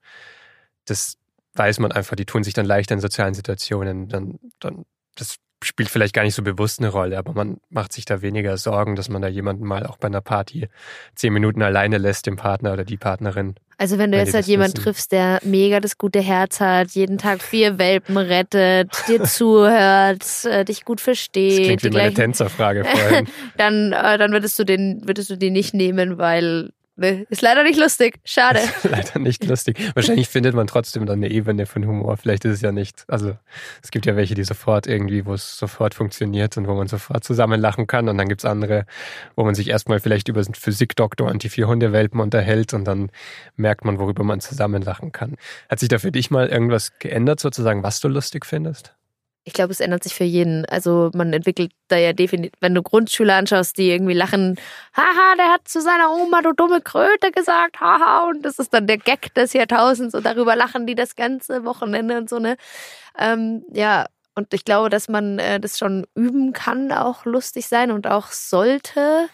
das 0.85 1.17
weiß 1.53 1.79
man 1.79 1.91
einfach, 1.91 2.15
die 2.15 2.25
tun 2.25 2.43
sich 2.43 2.53
dann 2.53 2.65
leichter 2.65 2.95
in 2.95 3.01
sozialen 3.01 3.33
Situationen. 3.33 4.09
Dann, 4.09 4.39
dann, 4.59 4.85
das 5.15 5.37
spielt 5.63 5.89
vielleicht 5.89 6.13
gar 6.13 6.23
nicht 6.23 6.35
so 6.35 6.43
bewusst 6.43 6.79
eine 6.79 6.89
Rolle, 6.89 7.17
aber 7.17 7.33
man 7.33 7.57
macht 7.69 7.93
sich 7.93 8.05
da 8.05 8.21
weniger 8.21 8.57
Sorgen, 8.57 8.95
dass 8.95 9.09
man 9.09 9.21
da 9.21 9.27
jemanden 9.27 9.65
mal 9.65 9.85
auch 9.85 9.97
bei 9.97 10.07
einer 10.07 10.21
Party 10.21 10.67
zehn 11.15 11.33
Minuten 11.33 11.61
alleine 11.61 11.97
lässt, 11.97 12.27
den 12.27 12.35
Partner 12.35 12.73
oder 12.73 12.83
die 12.83 12.97
Partnerin. 12.97 13.55
Also 13.77 13.97
wenn 13.97 14.11
du 14.11 14.17
jetzt 14.17 14.33
halt 14.33 14.43
das 14.43 14.47
jemanden 14.47 14.77
wissen. 14.77 14.83
triffst, 14.83 15.11
der 15.11 15.39
mega 15.43 15.79
das 15.79 15.97
gute 15.97 16.21
Herz 16.21 16.59
hat, 16.59 16.91
jeden 16.91 17.17
Tag 17.17 17.41
vier 17.41 17.79
Welpen 17.79 18.17
rettet, 18.17 18.91
dir 19.07 19.23
zuhört, 19.23 20.23
äh, 20.45 20.63
dich 20.63 20.85
gut 20.85 20.99
Das 20.99 21.05
versteht, 21.05 21.63
klingt 21.63 21.83
wie 21.83 21.89
meine 21.89 22.13
Tänzerfrage 22.13 22.85
vorhin. 22.85 23.27
dann, 23.57 23.91
äh, 23.91 24.17
dann 24.17 24.31
würdest 24.31 24.57
du 24.59 24.63
den, 24.63 25.01
würdest 25.05 25.29
du 25.29 25.37
den 25.37 25.53
nicht 25.53 25.73
nehmen, 25.73 26.17
weil 26.17 26.71
Nee, 26.95 27.25
ist 27.29 27.41
leider 27.41 27.63
nicht 27.63 27.79
lustig. 27.79 28.19
Schade. 28.23 28.59
Leider 28.83 29.17
nicht 29.17 29.43
lustig. 29.45 29.79
Wahrscheinlich 29.95 30.29
findet 30.29 30.53
man 30.53 30.67
trotzdem 30.67 31.07
dann 31.07 31.23
eine 31.23 31.31
Ebene 31.31 31.65
von 31.65 31.87
Humor. 31.87 32.17
Vielleicht 32.17 32.45
ist 32.45 32.53
es 32.53 32.61
ja 32.61 32.71
nicht. 32.71 33.03
Also 33.07 33.35
es 33.81 33.89
gibt 33.89 34.05
ja 34.05 34.15
welche, 34.15 34.35
die 34.35 34.43
sofort 34.43 34.85
irgendwie, 34.85 35.25
wo 35.25 35.33
es 35.33 35.57
sofort 35.57 35.95
funktioniert 35.95 36.55
und 36.55 36.67
wo 36.67 36.75
man 36.75 36.87
sofort 36.87 37.23
zusammen 37.23 37.59
lachen 37.59 37.87
kann. 37.87 38.09
Und 38.09 38.19
dann 38.19 38.29
gibt's 38.29 38.45
andere, 38.45 38.85
wo 39.35 39.43
man 39.43 39.55
sich 39.55 39.69
erstmal 39.69 39.99
vielleicht 39.99 40.27
über 40.27 40.43
den 40.43 40.53
Physikdoktor 40.53 41.31
und 41.31 41.41
die 41.41 41.49
vier 41.49 41.67
Hundewelpen 41.67 42.19
unterhält 42.19 42.75
und 42.75 42.85
dann 42.85 43.09
merkt 43.55 43.85
man, 43.85 43.97
worüber 43.97 44.23
man 44.23 44.39
zusammen 44.39 44.83
lachen 44.83 45.11
kann. 45.11 45.37
Hat 45.69 45.79
sich 45.79 45.89
da 45.89 45.97
für 45.97 46.11
dich 46.11 46.29
mal 46.29 46.47
irgendwas 46.47 46.91
geändert, 46.99 47.39
sozusagen, 47.39 47.81
was 47.81 48.01
du 48.01 48.07
lustig 48.07 48.45
findest? 48.45 48.93
Ich 49.45 49.53
glaube, 49.53 49.71
es 49.71 49.81
ändert 49.81 50.03
sich 50.03 50.13
für 50.13 50.23
jeden. 50.23 50.65
Also 50.65 51.11
man 51.13 51.33
entwickelt 51.33 51.71
da 51.89 51.97
ja 51.97 52.13
definitiv, 52.13 52.53
wenn 52.61 52.73
du 52.73 52.81
Grundschüler 52.81 53.35
anschaust, 53.35 53.77
die 53.77 53.89
irgendwie 53.89 54.13
lachen, 54.13 54.57
haha, 54.95 55.35
der 55.37 55.51
hat 55.51 55.67
zu 55.67 55.81
seiner 55.81 56.11
Oma 56.11 56.41
du 56.41 56.53
dumme 56.53 56.79
Kröte 56.81 57.31
gesagt, 57.31 57.81
haha, 57.81 58.29
und 58.29 58.43
das 58.43 58.57
ist 58.59 58.73
dann 58.73 58.87
der 58.87 58.97
Gag 58.97 59.33
des 59.33 59.51
Jahrtausends 59.53 60.15
und 60.15 60.25
darüber 60.25 60.55
lachen 60.55 60.87
die 60.87 60.95
das 60.95 61.15
ganze 61.15 61.65
Wochenende 61.65 62.17
und 62.17 62.29
so, 62.29 62.39
ne? 62.39 62.55
Ähm, 63.19 63.65
ja, 63.73 64.07
und 64.35 64.53
ich 64.53 64.65
glaube, 64.65 64.89
dass 64.89 65.09
man 65.09 65.39
äh, 65.39 65.59
das 65.59 65.77
schon 65.77 66.07
üben 66.15 66.53
kann, 66.53 66.91
auch 66.91 67.25
lustig 67.25 67.67
sein 67.67 67.91
und 67.91 68.07
auch 68.07 68.27
sollte. 68.31 69.27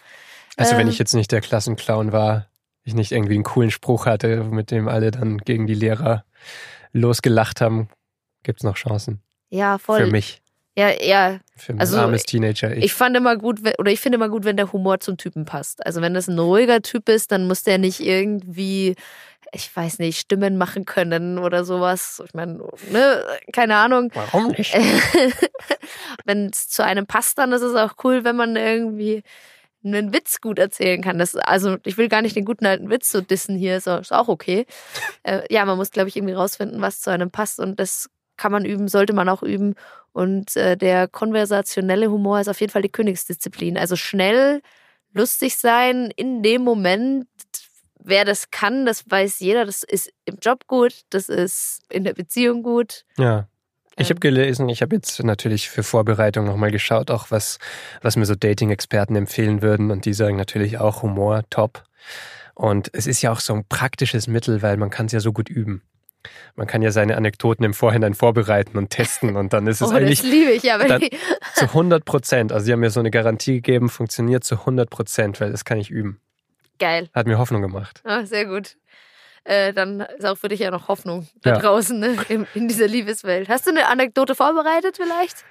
Also 0.57 0.73
wenn 0.75 0.87
Ähm. 0.87 0.89
ich 0.89 0.99
jetzt 0.99 1.13
nicht 1.13 1.31
der 1.31 1.41
Klassenclown 1.41 2.11
war, 2.11 2.47
ich 2.83 2.95
nicht 2.95 3.11
irgendwie 3.11 3.35
einen 3.35 3.43
coolen 3.43 3.71
Spruch 3.71 4.05
hatte, 4.05 4.43
mit 4.43 4.71
dem 4.71 4.87
alle 4.87 5.11
dann 5.11 5.37
gegen 5.37 5.67
die 5.67 5.75
Lehrer 5.75 6.25
losgelacht 6.91 7.61
haben, 7.61 7.89
gibt's 8.43 8.63
noch 8.63 8.75
Chancen. 8.75 9.21
Ja, 9.49 9.77
voll. 9.77 10.05
Für 10.05 10.11
mich. 10.11 10.41
Ja, 10.77 10.89
ja. 10.91 11.39
Für 11.57 11.73
mein 11.73 11.81
Also, 11.81 11.97
armes 11.97 12.23
Teenager. 12.23 12.75
Ich 12.77 12.93
fand 12.93 13.17
immer 13.17 13.35
gut, 13.35 13.63
wenn- 13.63 13.73
oder 13.79 13.91
ich 13.91 13.99
finde 13.99 14.15
immer 14.15 14.29
gut, 14.29 14.45
wenn 14.45 14.55
der 14.55 14.71
Humor 14.71 14.99
zum 15.01 15.17
Typen 15.17 15.43
passt. 15.45 15.85
Also 15.85 16.01
wenn 16.01 16.13
das 16.13 16.27
ein 16.27 16.39
ruhiger 16.39 16.81
Typ 16.81 17.09
ist, 17.09 17.31
dann 17.31 17.47
muss 17.47 17.63
der 17.63 17.77
nicht 17.79 17.99
irgendwie, 17.99 18.95
ich 19.51 19.75
weiß 19.75 19.99
nicht, 19.99 20.19
Stimmen 20.19 20.57
machen 20.57 20.85
können 20.85 21.37
oder 21.37 21.65
sowas. 21.65 22.21
Ich 22.25 22.33
meine, 22.33 22.59
ne, 22.91 23.25
keine 23.51 23.75
Ahnung. 23.75 24.11
Warum 24.13 24.47
nicht? 24.57 24.73
wenn 26.25 26.45
es 26.47 26.69
zu 26.69 26.83
einem 26.83 27.05
passt, 27.07 27.37
dann 27.37 27.51
ist 27.51 27.61
es 27.61 27.75
auch 27.75 27.95
cool, 28.03 28.23
wenn 28.23 28.35
man 28.35 28.55
irgendwie 28.55 29.23
einen 29.83 30.13
Witz 30.13 30.41
gut 30.41 30.59
erzählen 30.59 31.01
kann. 31.01 31.17
Das, 31.19 31.35
also 31.35 31.77
ich 31.85 31.97
will 31.97 32.09
gar 32.09 32.21
nicht 32.21 32.35
den 32.35 32.45
guten 32.45 32.65
alten 32.65 32.89
Witz 32.89 33.11
so 33.11 33.21
dissen 33.21 33.57
hier, 33.57 33.77
ist 33.77 33.87
auch, 33.87 34.01
ist 34.01 34.13
auch 34.13 34.27
okay. 34.27 34.65
äh, 35.23 35.41
ja, 35.53 35.65
man 35.65 35.77
muss, 35.77 35.91
glaube 35.91 36.09
ich, 36.09 36.15
irgendwie 36.17 36.33
rausfinden, 36.35 36.81
was 36.81 37.01
zu 37.01 37.09
einem 37.11 37.31
passt 37.31 37.59
und 37.59 37.79
das 37.79 38.09
kann 38.39 38.51
man 38.53 38.65
üben, 38.65 38.87
sollte 38.87 39.13
man 39.13 39.29
auch 39.29 39.43
üben. 39.43 39.75
Und 40.13 40.55
äh, 40.55 40.77
der 40.77 41.07
konversationelle 41.07 42.09
Humor 42.09 42.39
ist 42.39 42.47
auf 42.47 42.59
jeden 42.61 42.71
Fall 42.71 42.81
die 42.81 42.89
Königsdisziplin. 42.89 43.77
Also 43.77 43.95
schnell, 43.95 44.61
lustig 45.13 45.57
sein 45.57 46.11
in 46.15 46.41
dem 46.41 46.63
Moment. 46.63 47.27
Wer 48.01 48.23
das 48.23 48.49
kann, 48.49 48.85
das 48.85 49.03
weiß 49.07 49.39
jeder. 49.41 49.65
Das 49.65 49.83
ist 49.83 50.11
im 50.25 50.37
Job 50.41 50.65
gut, 50.67 51.01
das 51.09 51.27
ist 51.27 51.81
in 51.89 52.05
der 52.05 52.13
Beziehung 52.13 52.63
gut. 52.63 53.03
Ja. 53.17 53.47
Ich 53.97 54.09
Ähm. 54.09 54.15
habe 54.15 54.19
gelesen, 54.21 54.69
ich 54.69 54.81
habe 54.81 54.95
jetzt 54.95 55.21
natürlich 55.21 55.69
für 55.69 55.83
Vorbereitung 55.83 56.45
nochmal 56.45 56.71
geschaut, 56.71 57.11
auch 57.11 57.29
was, 57.31 57.59
was 58.01 58.15
mir 58.15 58.25
so 58.25 58.35
Dating-Experten 58.35 59.17
empfehlen 59.17 59.61
würden. 59.61 59.91
Und 59.91 60.05
die 60.05 60.13
sagen 60.13 60.37
natürlich 60.37 60.77
auch 60.77 61.03
Humor, 61.03 61.43
top. 61.49 61.83
Und 62.55 62.89
es 62.93 63.05
ist 63.07 63.21
ja 63.21 63.31
auch 63.33 63.41
so 63.41 63.53
ein 63.53 63.65
praktisches 63.67 64.27
Mittel, 64.27 64.61
weil 64.61 64.77
man 64.77 64.89
kann 64.89 65.07
es 65.07 65.11
ja 65.11 65.19
so 65.19 65.33
gut 65.33 65.49
üben. 65.49 65.81
Man 66.55 66.67
kann 66.67 66.81
ja 66.81 66.91
seine 66.91 67.15
Anekdoten 67.17 67.63
im 67.65 67.73
Vorhinein 67.73 68.13
vorbereiten 68.13 68.77
und 68.77 68.89
testen 68.89 69.35
und 69.35 69.53
dann 69.53 69.67
ist 69.67 69.81
es 69.81 69.87
Oh, 69.91 69.95
eigentlich 69.95 70.21
das 70.21 70.29
liebe 70.29 70.51
ich. 70.51 70.63
Ja, 70.63 70.79
ich, 70.97 71.11
zu 71.55 71.65
100 71.65 72.03
Prozent. 72.05 72.51
Also 72.51 72.65
sie 72.65 72.73
haben 72.73 72.79
mir 72.81 72.89
so 72.89 72.99
eine 72.99 73.11
Garantie 73.11 73.53
gegeben, 73.55 73.89
funktioniert 73.89 74.43
zu 74.43 74.55
100 74.59 74.89
Prozent, 74.89 75.39
weil 75.41 75.51
das 75.51 75.65
kann 75.65 75.77
ich 75.79 75.89
üben. 75.89 76.19
geil. 76.79 77.09
Hat 77.13 77.27
mir 77.27 77.37
Hoffnung 77.37 77.61
gemacht. 77.61 78.01
Ah, 78.03 78.25
sehr 78.25 78.45
gut. 78.45 78.77
Äh, 79.45 79.71
dann 79.73 80.01
ist 80.01 80.25
auch 80.25 80.37
für 80.37 80.49
dich 80.49 80.59
ja 80.59 80.69
noch 80.71 80.89
Hoffnung 80.89 81.27
da 81.41 81.51
Ja. 81.51 81.59
draußen 81.59 81.97
ne? 81.97 82.17
in, 82.27 82.45
in 82.53 82.67
dieser 82.67 82.87
Liebeswelt. 82.87 83.47
Hast 83.49 83.65
du 83.65 83.71
eine 83.71 83.87
Anekdote 83.87 84.35
vorbereitet 84.35 84.97
vielleicht? 84.97 85.45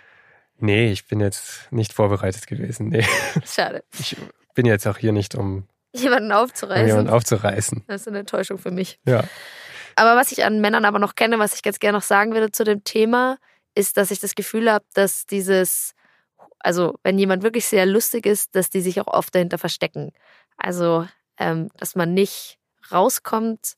Nee, 0.59 0.91
ich 0.93 1.07
bin 1.07 1.21
jetzt 1.21 1.73
nicht 1.73 1.93
vorbereitet 1.95 2.47
gewesen. 2.47 2.89
Nee, 2.89 3.07
Schade. 3.47 3.83
ich 3.99 4.17
bin 4.55 4.67
jetzt 4.67 4.87
auch 4.87 4.99
hier 4.99 5.13
nicht, 5.13 5.35
um 5.35 5.67
Jemanden 5.95 6.33
um 6.33 6.39
aufzureißen. 6.39 6.87
jemanden 6.87 7.11
aufzureißen. 7.11 7.85
Das 7.87 8.03
ist 8.03 8.09
eine 8.09 8.19
Enttäuschung 8.21 8.59
für 8.59 8.71
mich. 8.71 8.99
Ja. 9.07 9.25
Aber 9.99 10.17
was 10.17 10.33
ich 10.33 10.45
an 10.45 10.61
Männern 10.61 10.85
aber 10.85 10.99
noch 10.99 11.15
kenne, 11.15 11.39
was 11.39 11.55
ich 11.55 11.63
ganz 11.63 11.81
gerne 11.81 11.99
noch 11.99 12.05
sagen 12.05 12.33
würde 12.33 12.53
zu 12.53 12.65
dem 12.65 12.85
Thema, 12.85 13.39
ist, 13.75 13.97
dass 13.97 14.11
ich 14.11 14.21
das 14.21 14.35
Gefühl 14.35 14.71
habe, 14.71 14.85
dass 14.95 15.27
dieses, 15.27 15.95
also 16.59 16.95
wenn 17.03 17.19
jemand 17.19 17.43
wirklich 17.43 17.67
sehr 17.67 17.87
lustig 17.87 18.27
ist, 18.27 18.55
dass 18.55 18.71
die 18.71 18.81
sich 18.81 19.01
auch 19.01 19.09
oft 19.09 19.35
dahinter 19.35 19.59
verstecken. 19.59 20.13
Also, 20.57 21.07
ähm, 21.39 21.69
dass 21.77 21.97
man 21.97 22.15
nicht 22.15 22.59
rauskommt 22.93 23.75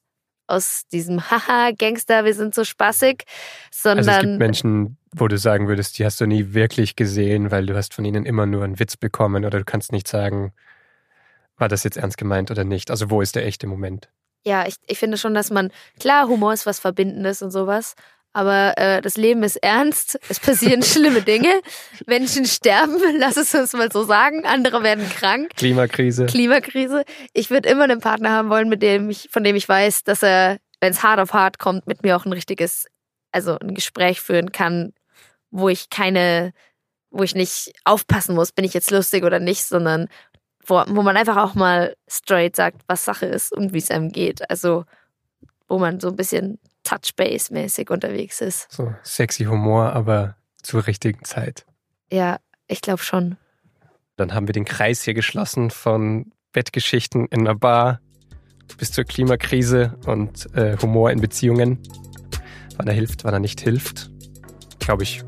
aus 0.47 0.83
diesem 0.93 1.21
Haha, 1.31 1.71
Gangster, 1.73 2.25
wir 2.25 2.35
sind 2.35 2.55
so 2.55 2.65
spaßig, 2.65 3.25
sondern 3.71 4.09
Also 4.09 4.11
es 4.11 4.27
gibt 4.27 4.39
Menschen, 4.39 4.99
wo 5.13 5.27
du 5.27 5.39
sagen 5.39 5.69
würdest, 5.69 5.99
die 5.99 6.05
hast 6.05 6.21
du 6.21 6.27
nie 6.27 6.53
wirklich 6.53 6.97
gesehen, 6.97 7.51
weil 7.51 7.67
du 7.67 7.77
hast 7.77 7.95
von 7.95 8.05
ihnen 8.05 8.27
immer 8.27 8.47
nur 8.47 8.65
einen 8.65 8.79
Witz 8.79 8.97
bekommen 8.97 9.45
oder 9.45 9.59
du 9.59 9.65
kannst 9.65 9.93
nicht 9.93 10.09
sagen, 10.09 10.53
war 11.57 11.69
das 11.69 11.85
jetzt 11.85 11.97
ernst 11.97 12.19
gemeint 12.19 12.51
oder 12.51 12.65
nicht. 12.65 12.91
Also 12.91 13.11
wo 13.11 13.21
ist 13.21 13.37
der 13.37 13.47
echte 13.47 13.67
Moment? 13.67 14.11
Ja, 14.45 14.67
ich, 14.67 14.77
ich 14.87 14.99
finde 14.99 15.19
schon, 15.19 15.35
dass 15.35 15.51
man, 15.51 15.71
klar, 15.99 16.29
Humor 16.29 16.53
ist 16.53 16.67
was 16.67 16.81
Verbindendes 16.81 17.43
und 17.43 17.51
sowas, 17.51 17.95
aber 18.33 18.79
äh, 18.79 19.01
das 19.01 19.17
Leben 19.17 19.43
ist 19.43 19.57
ernst, 19.57 20.19
es 20.29 20.39
passieren 20.39 20.83
schlimme 20.85 21.23
Dinge, 21.23 21.61
Menschen 22.07 22.45
sterben, 22.47 22.99
lass 23.19 23.37
es 23.37 23.55
uns 23.55 23.73
mal 23.73 23.91
so 23.91 24.05
sagen, 24.05 24.47
andere 24.47 24.83
werden 24.83 25.09
krank, 25.09 25.51
Klimakrise. 25.57 26.27
Klimakrise. 26.27 27.05
Ich 27.33 27.51
würde 27.51 27.69
immer 27.69 27.85
einen 27.85 28.01
Partner 28.01 28.31
haben 28.31 28.51
wollen, 28.51 28.69
mit 28.69 28.83
dem 28.83 29.11
ich, 29.11 29.29
von 29.31 29.45
dem 29.45 29.57
ich 29.57 29.69
weiß, 29.69 30.05
dass 30.05 30.23
er, 30.23 30.59
wenn 30.81 30.93
es 30.93 31.03
hart 31.03 31.21
auf 31.21 31.33
hart 31.33 31.59
kommt, 31.59 31.87
mit 31.87 32.03
mir 32.03 32.17
auch 32.17 32.25
ein 32.25 32.33
richtiges, 32.33 32.87
also 33.33 33.59
ein 33.59 33.75
Gespräch 33.75 34.21
führen 34.21 34.53
kann, 34.53 34.93
wo 35.51 35.69
ich 35.69 35.91
keine, 35.91 36.53
wo 37.11 37.25
ich 37.25 37.35
nicht 37.35 37.73
aufpassen 37.85 38.37
muss, 38.37 38.53
bin 38.53 38.65
ich 38.65 38.75
jetzt 38.75 38.93
lustig 38.93 39.25
oder 39.25 39.41
nicht, 39.41 39.65
sondern 39.65 40.09
wo, 40.67 40.83
wo 40.89 41.03
man 41.03 41.17
einfach 41.17 41.37
auch 41.37 41.55
mal 41.55 41.95
straight 42.09 42.57
sagt, 42.57 42.83
was 42.87 43.05
Sache 43.05 43.27
ist 43.27 43.53
und 43.53 43.73
wie 43.73 43.79
es 43.79 43.91
einem 43.91 44.11
geht. 44.11 44.49
Also, 44.51 44.85
wo 45.69 45.79
man 45.79 46.01
so 46.01 46.09
ein 46.09 46.17
bisschen 46.17 46.59
Touchbase-mäßig 46.85 47.91
unterwegs 47.91 48.41
ist. 48.41 48.71
so 48.73 48.95
sexy 49.03 49.45
Humor, 49.45 49.93
aber 49.93 50.37
zur 50.63 50.87
richtigen 50.87 51.25
Zeit. 51.25 51.67
Ja, 52.11 52.39
ich 52.67 52.81
glaube 52.81 53.03
schon. 53.03 53.37
Dann 54.17 54.35
haben 54.35 54.49
wir 54.49 54.53
den 54.53 54.65
Kreis 54.65 55.03
hier 55.03 55.15
geschlossen 55.15 55.71
von 55.71 56.33
Bettgeschichten 56.53 57.27
in 57.27 57.41
einer 57.41 57.55
Bar 57.55 58.01
bis 58.79 58.93
zur 58.93 59.05
Klimakrise 59.05 59.99
und 60.07 60.55
äh, 60.55 60.77
Humor 60.79 61.11
in 61.11 61.21
Beziehungen. 61.21 61.79
Wann 62.77 62.89
er 62.89 62.95
hilft, 62.95 63.25
wann 63.25 63.35
er 63.35 63.41
nicht 63.41 63.61
hilft. 63.61 64.11
Glaube 64.79 65.03
ich, 65.03 65.23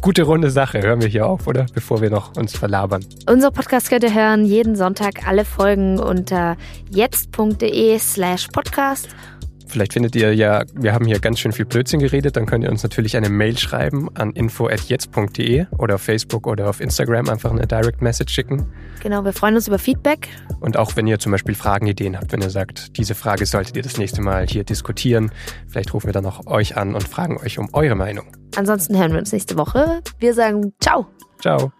gute 0.00 0.22
runde 0.22 0.50
Sache. 0.50 0.80
Hören 0.80 1.00
wir 1.00 1.08
hier 1.08 1.26
auf, 1.26 1.46
oder? 1.46 1.66
Bevor 1.74 2.00
wir 2.00 2.10
noch 2.10 2.36
uns 2.36 2.56
verlabern. 2.56 3.04
Unser 3.28 3.50
Podcast 3.50 3.90
könnt 3.90 4.04
ihr 4.04 4.14
hören 4.14 4.44
jeden 4.44 4.76
Sonntag 4.76 5.26
alle 5.26 5.44
Folgen 5.44 5.98
unter 5.98 6.56
jetzt.de 6.90 7.98
slash 7.98 8.48
podcast. 8.48 9.08
Vielleicht 9.70 9.92
findet 9.92 10.16
ihr 10.16 10.34
ja, 10.34 10.64
wir 10.74 10.92
haben 10.92 11.04
hier 11.04 11.20
ganz 11.20 11.38
schön 11.38 11.52
viel 11.52 11.64
Blödsinn 11.64 12.00
geredet, 12.00 12.36
dann 12.36 12.46
könnt 12.46 12.64
ihr 12.64 12.70
uns 12.70 12.82
natürlich 12.82 13.16
eine 13.16 13.28
Mail 13.28 13.56
schreiben 13.56 14.08
an 14.16 14.32
info.jetzt.de 14.32 15.66
oder 15.78 15.94
auf 15.94 16.02
Facebook 16.02 16.46
oder 16.46 16.68
auf 16.68 16.80
Instagram 16.80 17.28
einfach 17.28 17.50
eine 17.50 17.66
Direct 17.66 18.02
Message 18.02 18.34
schicken. 18.34 18.66
Genau, 19.02 19.24
wir 19.24 19.32
freuen 19.32 19.54
uns 19.54 19.68
über 19.68 19.78
Feedback. 19.78 20.28
Und 20.60 20.76
auch 20.76 20.96
wenn 20.96 21.06
ihr 21.06 21.18
zum 21.18 21.32
Beispiel 21.32 21.54
Fragen, 21.54 21.86
Ideen 21.86 22.16
habt, 22.16 22.32
wenn 22.32 22.42
ihr 22.42 22.50
sagt, 22.50 22.96
diese 22.98 23.14
Frage 23.14 23.46
solltet 23.46 23.76
ihr 23.76 23.82
das 23.82 23.96
nächste 23.96 24.20
Mal 24.22 24.46
hier 24.46 24.64
diskutieren, 24.64 25.30
vielleicht 25.68 25.94
rufen 25.94 26.08
wir 26.08 26.12
dann 26.12 26.26
auch 26.26 26.46
euch 26.46 26.76
an 26.76 26.94
und 26.94 27.06
fragen 27.06 27.38
euch 27.38 27.58
um 27.58 27.68
eure 27.72 27.94
Meinung. 27.94 28.26
Ansonsten 28.56 28.98
hören 28.98 29.12
wir 29.12 29.20
uns 29.20 29.32
nächste 29.32 29.56
Woche. 29.56 30.00
Wir 30.18 30.34
sagen 30.34 30.72
ciao. 30.80 31.06
Ciao. 31.40 31.72